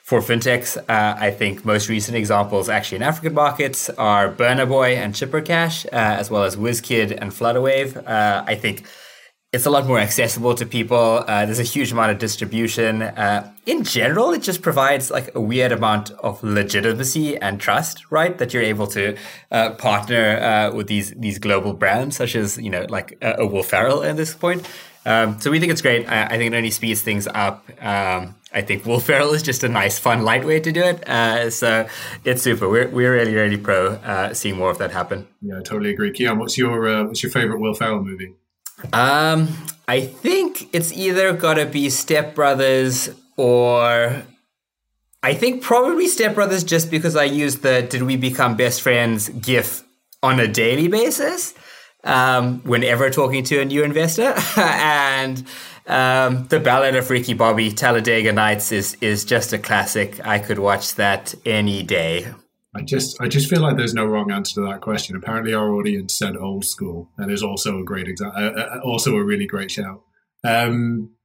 [0.10, 4.96] for fintechs, uh, I think most recent examples actually in African markets are Burna Boy
[4.96, 7.96] and Chipper Cash, uh, as well as WizKid and Flutterwave.
[8.08, 8.88] Uh, I think
[9.54, 11.24] it's a lot more accessible to people.
[11.28, 13.04] Uh, there's a huge amount of distribution.
[13.04, 18.36] Uh, in general, it just provides like a weird amount of legitimacy and trust, right?
[18.40, 19.16] That you're able to
[19.52, 24.02] uh, partner with these these global brands, such as you know, like a Will Ferrell
[24.02, 24.68] at this point.
[25.06, 26.10] Um, so we think it's great.
[26.10, 27.70] I, I, think it only speeds things up.
[27.82, 31.08] Um, I think Will Ferrell is just a nice, fun, light way to do it.
[31.08, 31.88] Uh, so
[32.24, 32.68] it's super.
[32.68, 35.28] We're, we're really, really pro uh, seeing more of that happen.
[35.42, 36.12] Yeah, I totally agree.
[36.12, 38.34] Kiaan, what's your uh, what's your favorite Will Ferrell movie?
[38.94, 39.50] Um,
[39.88, 44.24] I think it's either got to be Step Brothers or
[45.22, 49.30] I think probably Step Brothers just because I use the "Did we become best friends?"
[49.30, 49.84] GIF
[50.24, 51.54] on a daily basis
[52.04, 54.34] um, whenever talking to a new investor.
[54.58, 55.46] and
[55.88, 60.26] um, the Ballad of Ricky Bobby, Talladega Nights, is is just a classic.
[60.26, 62.32] I could watch that any day.
[62.76, 65.16] I just I just feel like there's no wrong answer to that question.
[65.16, 69.16] Apparently, our audience said old school, and is also a great example, uh, uh, also
[69.16, 70.04] a really great shout.
[70.44, 71.16] Um,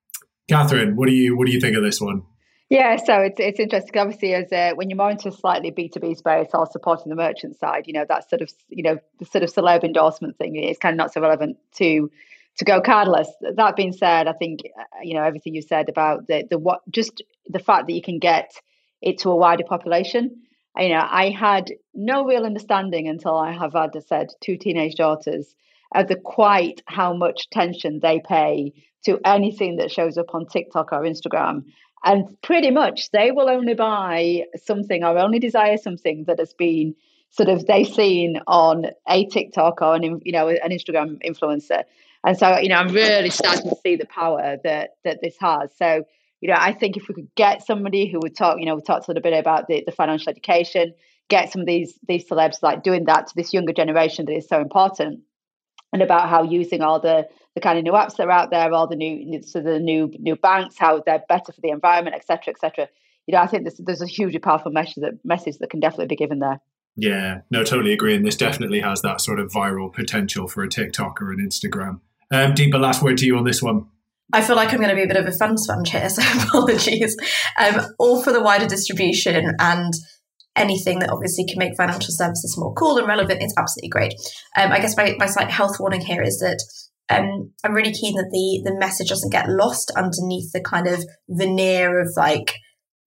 [0.49, 2.23] Catherine, what do you what do you think of this one?
[2.71, 3.97] Yeah, so it's it's interesting.
[3.99, 7.11] Obviously, as uh, when you're more into a slightly B two B space or supporting
[7.11, 10.39] the merchant side, you know that sort of you know the sort of celeb endorsement
[10.39, 12.11] thing is kind of not so relevant to
[12.57, 13.27] to GoCardless.
[13.57, 16.81] That being said, I think uh, you know everything you said about the the what
[16.91, 18.53] just the fact that you can get
[19.03, 20.43] it to a wider population.
[20.77, 24.97] You know, I had no real understanding until I have had, as said, two teenage
[24.97, 25.55] daughters
[25.95, 28.73] of the quite how much attention they pay
[29.05, 31.65] to anything that shows up on TikTok or Instagram
[32.05, 36.95] and pretty much they will only buy something or only desire something that has been
[37.31, 41.83] sort of they've seen on a TikTok or an you know an Instagram influencer.
[42.23, 45.71] And so you know I'm really starting to see the power that that this has.
[45.77, 46.05] So
[46.41, 48.83] you know I think if we could get somebody who would talk, you know, we
[48.83, 50.95] talked a little bit about the, the financial education,
[51.29, 54.47] get some of these these celebs like doing that to this younger generation that is
[54.47, 55.21] so important,
[55.93, 58.73] and about how using all the the kind of new apps that are out there,
[58.73, 62.53] all the new so the new new banks, how they're better for the environment, etc.,
[62.53, 62.89] etc.
[63.27, 66.07] You know, I think there's there's a hugely powerful message that message that can definitely
[66.07, 66.61] be given there.
[66.97, 68.15] Yeah, no, totally agree.
[68.15, 72.01] And this definitely has that sort of viral potential for a TikTok or an Instagram.
[72.31, 73.87] Um, Deepa, last word to you on this one.
[74.33, 76.23] I feel like I'm going to be a bit of a fun sponge here, so
[76.43, 77.17] apologies.
[77.59, 79.93] Um, all for the wider distribution and
[80.57, 84.15] anything that obviously can make financial services more cool and relevant is absolutely great.
[84.57, 86.63] Um, I guess my, my slight health warning here is that
[87.11, 91.05] um, I'm really keen that the the message doesn't get lost underneath the kind of
[91.29, 92.55] veneer of like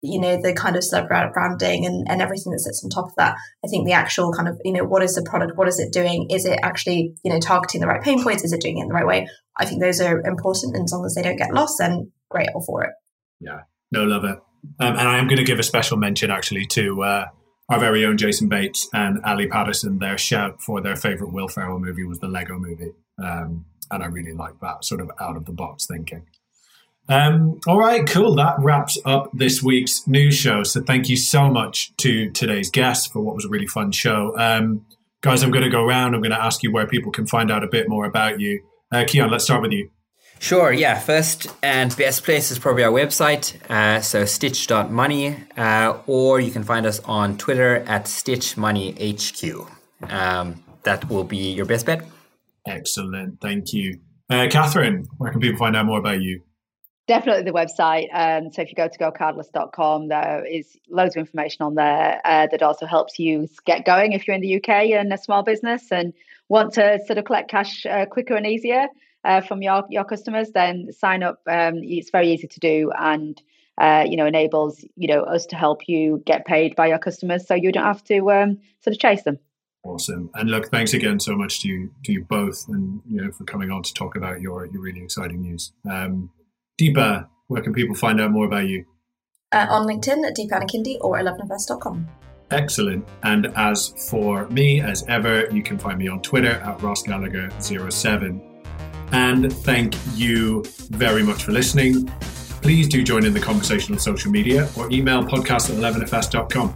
[0.02, 3.16] you know the kind of celeb branding and, and everything that sits on top of
[3.18, 3.36] that.
[3.66, 5.58] I think the actual kind of you know what is the product?
[5.58, 6.28] What is it doing?
[6.30, 8.44] Is it actually you know targeting the right pain points?
[8.44, 9.28] Is it doing it in the right way?
[9.58, 12.50] I think those are important and as long as they don't get lost then great
[12.54, 12.92] all for it.
[13.40, 13.62] Yeah.
[13.92, 14.38] No love it.
[14.80, 17.26] Um, and i am going to give a special mention actually to uh,
[17.70, 20.00] our very own jason bates and ali paterson.
[20.00, 22.92] Their shout for their favorite will ferrell movie was the lego movie.
[23.24, 26.26] Um, and I really like that sort of out of the box thinking.
[27.10, 28.36] Um, all right, cool.
[28.36, 30.64] That wraps up this week's news show.
[30.64, 34.38] So thank you so much to today's guests for what was a really fun show.
[34.38, 34.86] Um,
[35.22, 36.16] guys, I'm going to go around.
[36.16, 38.62] I'm going to ask you where people can find out a bit more about you.
[38.92, 39.90] Uh, Kiaan, let's start with you.
[40.40, 41.00] Sure, yeah.
[41.00, 46.64] First and best place is probably our website, uh, so stitch.money, uh, or you can
[46.64, 49.68] find us on Twitter at stitchmoneyhq.
[50.12, 52.06] Um, that will be your best bet.
[52.68, 53.40] Excellent.
[53.42, 54.00] Thank you.
[54.30, 56.42] Uh, Catherine, where can people find out more about you?
[57.08, 58.08] Definitely the website.
[58.14, 62.48] Um, so if you go to gocardless.com, there is loads of information on there uh,
[62.52, 65.90] that also helps you get going if you're in the UK and a small business
[65.90, 66.14] and
[66.50, 68.88] want to sort of collect cash uh, quicker and easier
[69.24, 71.40] uh, from your, your customers, then sign up.
[71.48, 73.42] Um, it's very easy to do and
[73.78, 77.48] uh, you know enables you know us to help you get paid by your customers,
[77.48, 79.38] so you don't have to um, sort of chase them.
[79.88, 80.30] Awesome.
[80.34, 83.46] And look, thanks again so much to you, to you both and, you know, for
[83.46, 85.72] coming on to talk about your, your really exciting news.
[85.90, 86.30] Um,
[86.80, 88.86] Deepa, where can people find out more about you?
[89.54, 92.06] Uh, on LinkedIn at Deepa Anikhindi or 11fs.com.
[92.52, 93.08] Excellent.
[93.24, 98.42] And as for me, as ever, you can find me on Twitter at Ross Gallagher07.
[99.14, 102.08] And thank you very much for listening.
[102.62, 106.74] Please do join in the conversation on social media or email podcast at 11fs.com.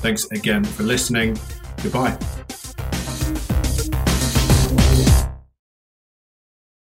[0.00, 1.38] Thanks again for listening.
[1.82, 2.18] Goodbye.